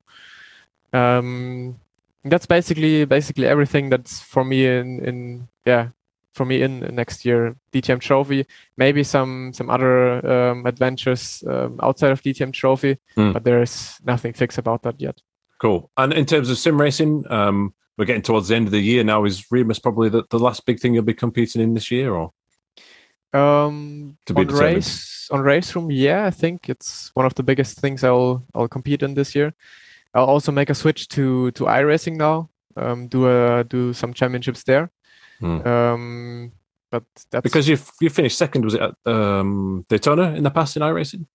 do 0.93 0.97
um 0.97 1.79
that's 2.25 2.45
basically 2.45 3.05
basically 3.05 3.47
everything 3.47 3.89
that's 3.89 4.21
for 4.21 4.43
me 4.43 4.65
in 4.65 5.03
in 5.05 5.47
yeah 5.65 5.89
for 6.33 6.45
me 6.45 6.61
in 6.61 6.79
next 6.95 7.25
year 7.25 7.55
DTM 7.73 7.99
Trophy. 7.99 8.45
Maybe 8.77 9.03
some 9.03 9.53
some 9.53 9.69
other 9.69 10.25
um, 10.25 10.65
adventures 10.65 11.43
um, 11.47 11.79
outside 11.81 12.11
of 12.11 12.21
DTM 12.21 12.53
Trophy, 12.53 12.97
mm. 13.17 13.33
but 13.33 13.43
there's 13.43 13.99
nothing 14.05 14.33
fixed 14.33 14.57
about 14.57 14.83
that 14.83 14.99
yet. 14.99 15.21
Cool. 15.59 15.91
And 15.97 16.13
in 16.13 16.25
terms 16.25 16.49
of 16.49 16.57
sim 16.57 16.79
racing, 16.79 17.25
um, 17.29 17.73
we're 18.01 18.05
getting 18.05 18.23
towards 18.23 18.47
the 18.47 18.55
end 18.55 18.65
of 18.65 18.71
the 18.71 18.79
year 18.79 19.03
now. 19.03 19.25
Is 19.25 19.45
Remus 19.51 19.77
probably 19.77 20.09
the, 20.09 20.23
the 20.31 20.39
last 20.39 20.65
big 20.65 20.79
thing 20.79 20.95
you'll 20.95 21.03
be 21.03 21.13
competing 21.13 21.61
in 21.61 21.75
this 21.75 21.91
year, 21.91 22.15
or? 22.15 22.31
Um, 23.31 24.17
to 24.25 24.33
be 24.33 24.41
on 24.41 24.47
determined? 24.47 24.75
race 24.77 25.29
on 25.31 25.41
race 25.41 25.75
room, 25.75 25.91
yeah, 25.91 26.25
I 26.25 26.31
think 26.31 26.67
it's 26.67 27.11
one 27.13 27.27
of 27.27 27.35
the 27.35 27.43
biggest 27.43 27.79
things 27.79 28.03
I'll 28.03 28.43
I'll 28.55 28.67
compete 28.67 29.03
in 29.03 29.13
this 29.13 29.35
year. 29.35 29.53
I'll 30.15 30.25
also 30.25 30.51
make 30.51 30.71
a 30.71 30.73
switch 30.73 31.09
to 31.09 31.51
to 31.51 31.65
iRacing 31.65 32.17
now. 32.17 32.49
Um, 32.75 33.07
do 33.07 33.29
a 33.29 33.63
do 33.65 33.93
some 33.93 34.15
championships 34.15 34.63
there. 34.63 34.89
Mm. 35.39 35.63
Um, 35.63 36.51
but 36.89 37.03
that's 37.29 37.43
because 37.43 37.69
you 37.69 37.77
you 38.01 38.09
finished 38.09 38.35
second. 38.35 38.65
Was 38.65 38.73
it 38.73 38.81
at 38.81 38.95
um, 39.05 39.85
Daytona 39.89 40.33
in 40.33 40.41
the 40.41 40.49
past 40.49 40.75
in 40.75 40.81
iRacing? 40.81 41.27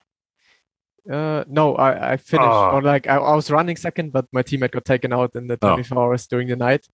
Uh, 1.10 1.44
no, 1.46 1.76
I, 1.76 2.12
I 2.12 2.16
finished 2.16 2.48
oh. 2.48 2.70
or 2.72 2.82
like 2.82 3.06
I, 3.06 3.16
I, 3.16 3.34
was 3.34 3.50
running 3.50 3.76
second, 3.76 4.12
but 4.12 4.26
my 4.32 4.42
teammate 4.42 4.72
got 4.72 4.84
taken 4.84 5.12
out 5.12 5.36
in 5.36 5.46
the 5.46 5.56
24 5.56 5.96
oh. 5.96 6.02
hours 6.02 6.26
during 6.26 6.48
the 6.48 6.56
night. 6.56 6.88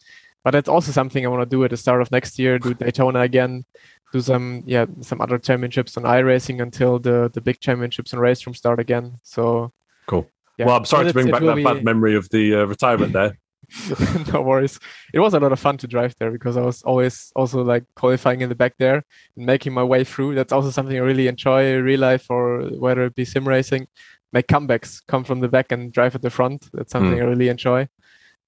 But 0.45 0.51
that's 0.51 0.69
also 0.69 0.93
something 0.93 1.25
I 1.25 1.29
want 1.29 1.43
to 1.43 1.57
do 1.57 1.65
at 1.65 1.71
the 1.71 1.77
start 1.77 2.03
of 2.03 2.11
next 2.11 2.39
year. 2.39 2.59
Do 2.59 2.75
Daytona 2.75 3.21
again. 3.21 3.65
Do 4.13 4.21
some 4.21 4.63
yeah 4.67 4.87
some 5.01 5.21
other 5.23 5.39
championships 5.39 5.97
on 5.97 6.03
iRacing 6.03 6.61
until 6.61 6.99
the 6.99 7.31
the 7.33 7.41
big 7.41 7.61
championships 7.61 8.13
and 8.13 8.21
race 8.21 8.47
room 8.47 8.55
start 8.55 8.79
again. 8.81 9.19
So 9.23 9.73
cool. 10.07 10.29
Yeah. 10.59 10.67
Well, 10.67 10.77
I'm 10.77 10.85
sorry 10.85 11.07
to 11.07 11.13
bring 11.13 11.31
back 11.31 11.43
that 11.43 11.57
be... 11.57 11.65
bad 11.65 11.85
memory 11.85 12.15
of 12.15 12.29
the 12.29 12.57
uh, 12.57 12.65
retirement 12.65 13.13
there. 13.15 13.39
no 14.33 14.43
worries. 14.43 14.79
It 15.13 15.21
was 15.21 15.35
a 15.35 15.41
lot 15.41 15.53
of 15.53 15.61
fun 15.61 15.77
to 15.79 15.87
drive 15.87 16.15
there 16.19 16.31
because 16.31 16.57
I 16.57 16.63
was 16.63 16.83
always 16.83 17.33
also 17.37 17.63
like 17.63 17.85
qualifying 17.95 18.41
in 18.41 18.49
the 18.49 18.55
back 18.55 18.75
there 18.79 19.05
and 19.37 19.47
making 19.47 19.73
my 19.73 19.85
way 19.85 20.05
through. 20.05 20.35
That's 20.35 20.53
also 20.53 20.71
something 20.71 20.97
I 20.97 21.01
really 21.01 21.29
enjoy 21.29 21.77
real 21.77 22.01
life 22.01 22.27
or 22.29 22.63
whether 22.79 23.05
it 23.05 23.15
be 23.15 23.25
sim 23.25 23.47
racing. 23.47 23.89
Make 24.33 24.47
comebacks, 24.47 25.03
come 25.07 25.25
from 25.25 25.41
the 25.41 25.49
back 25.49 25.73
and 25.73 25.93
drive 25.93 26.15
at 26.15 26.23
the 26.23 26.31
front. 26.31 26.69
That's 26.73 26.93
something 26.93 27.19
mm. 27.19 27.23
I 27.23 27.27
really 27.27 27.49
enjoy. 27.49 27.89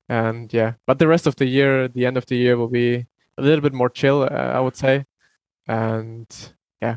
And 0.08 0.52
yeah, 0.52 0.74
but 0.86 0.98
the 0.98 1.08
rest 1.08 1.26
of 1.26 1.36
the 1.36 1.46
year, 1.46 1.88
the 1.88 2.06
end 2.06 2.16
of 2.16 2.26
the 2.26 2.36
year 2.36 2.56
will 2.56 2.68
be 2.68 3.06
a 3.36 3.42
little 3.42 3.60
bit 3.60 3.72
more 3.72 3.90
chill, 3.90 4.22
uh, 4.22 4.26
I 4.26 4.60
would 4.60 4.76
say. 4.76 5.04
And 5.66 6.26
yeah, 6.80 6.96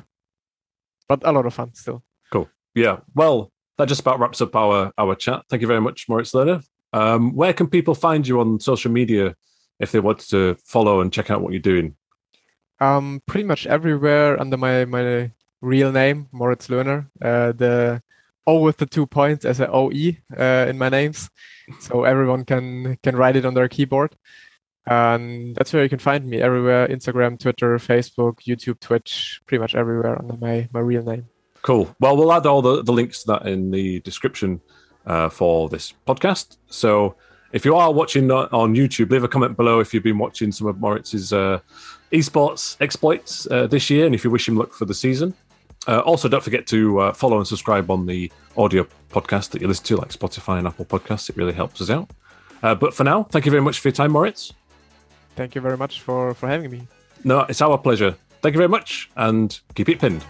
but 1.07 1.21
a 1.23 1.31
lot 1.31 1.45
of 1.45 1.53
fun 1.53 1.73
still. 1.73 2.03
Cool. 2.31 2.49
Yeah. 2.75 2.99
Well, 3.15 3.51
that 3.77 3.87
just 3.87 4.01
about 4.01 4.19
wraps 4.19 4.41
up 4.41 4.55
our 4.55 4.91
our 4.97 5.15
chat. 5.15 5.43
Thank 5.49 5.61
you 5.61 5.67
very 5.67 5.81
much, 5.81 6.07
Moritz 6.09 6.33
Löhner. 6.33 6.63
Um, 6.93 7.35
where 7.35 7.53
can 7.53 7.67
people 7.67 7.95
find 7.95 8.27
you 8.27 8.39
on 8.39 8.59
social 8.59 8.91
media 8.91 9.35
if 9.79 9.91
they 9.91 9.99
want 9.99 10.19
to 10.29 10.55
follow 10.65 11.01
and 11.01 11.11
check 11.11 11.29
out 11.29 11.41
what 11.41 11.53
you're 11.53 11.61
doing? 11.61 11.95
Um, 12.79 13.21
pretty 13.25 13.47
much 13.47 13.65
everywhere 13.67 14.39
under 14.39 14.57
my 14.57 14.85
my 14.85 15.31
real 15.61 15.91
name, 15.91 16.27
Moritz 16.31 16.67
Löhner. 16.67 17.07
Uh, 17.21 17.51
the 17.51 18.01
O 18.45 18.59
with 18.59 18.77
the 18.77 18.85
two 18.85 19.05
points 19.05 19.45
as 19.45 19.59
an 19.59 19.69
OE 19.71 20.15
uh, 20.37 20.67
in 20.69 20.77
my 20.77 20.89
names, 20.89 21.29
so 21.79 22.03
everyone 22.03 22.45
can 22.45 22.97
can 23.03 23.15
write 23.15 23.35
it 23.35 23.45
on 23.45 23.53
their 23.53 23.67
keyboard. 23.67 24.15
And 24.85 25.53
that's 25.55 25.73
where 25.73 25.83
you 25.83 25.89
can 25.89 25.99
find 25.99 26.25
me 26.25 26.39
everywhere: 26.39 26.87
Instagram, 26.87 27.39
Twitter, 27.39 27.77
Facebook, 27.77 28.39
YouTube, 28.47 28.79
Twitch, 28.79 29.41
pretty 29.45 29.59
much 29.59 29.75
everywhere 29.75 30.17
under 30.17 30.37
my 30.37 30.69
my 30.71 30.79
real 30.79 31.03
name. 31.03 31.27
Cool. 31.61 31.93
Well, 31.99 32.15
we'll 32.15 32.31
add 32.31 32.45
all 32.45 32.61
the, 32.61 32.83
the 32.83 32.93
links 32.93 33.23
to 33.23 33.27
that 33.27 33.47
in 33.47 33.71
the 33.71 33.99
description 34.01 34.61
uh, 35.07 35.29
for 35.29 35.69
this 35.69 35.93
podcast. 36.05 36.57
So 36.69 37.15
if 37.51 37.65
you 37.65 37.75
are 37.75 37.91
watching 37.91 38.29
on 38.29 38.75
YouTube, 38.75 39.09
leave 39.09 39.23
a 39.23 39.27
comment 39.27 39.57
below 39.57 39.79
if 39.79 39.93
you've 39.93 40.03
been 40.03 40.19
watching 40.19 40.51
some 40.51 40.67
of 40.67 40.77
Moritz's 40.79 41.33
uh, 41.33 41.59
esports 42.11 42.77
exploits 42.79 43.47
uh, 43.49 43.67
this 43.67 43.89
year 43.89 44.05
and 44.05 44.13
if 44.13 44.23
you 44.23 44.29
wish 44.29 44.47
him 44.47 44.55
luck 44.55 44.73
for 44.73 44.85
the 44.85 44.93
season. 44.93 45.33
Uh, 45.87 45.99
also, 45.99 46.27
don't 46.27 46.43
forget 46.43 46.67
to 46.67 46.99
uh, 46.99 47.13
follow 47.13 47.37
and 47.37 47.47
subscribe 47.47 47.89
on 47.89 48.05
the 48.05 48.29
audio 48.57 48.85
podcast 49.09 49.51
that 49.51 49.61
you 49.61 49.67
listen 49.67 49.85
to, 49.85 49.95
like 49.95 50.09
Spotify 50.09 50.57
and 50.57 50.67
Apple 50.67 50.83
Podcasts. 50.83 51.29
It 51.29 51.37
really 51.37 51.53
helps 51.53 51.79
us 51.79 51.89
out. 51.89 52.09
Uh, 52.61 52.75
but 52.75 52.93
for 52.93 53.05
now, 53.05 53.23
thank 53.23 53.45
you 53.45 53.51
very 53.51 53.63
much 53.63 53.79
for 53.79 53.87
your 53.87 53.93
time, 53.93 54.11
Moritz. 54.11 54.53
Thank 55.37 55.55
you 55.55 55.61
very 55.61 55.77
much 55.77 56.01
for, 56.01 56.33
for 56.33 56.47
having 56.49 56.71
me. 56.71 56.87
No, 57.23 57.41
it's 57.41 57.61
our 57.61 57.77
pleasure. 57.77 58.15
Thank 58.41 58.53
you 58.53 58.57
very 58.57 58.69
much 58.69 59.09
and 59.15 59.57
keep 59.75 59.87
it 59.87 59.99
pinned. 59.99 60.25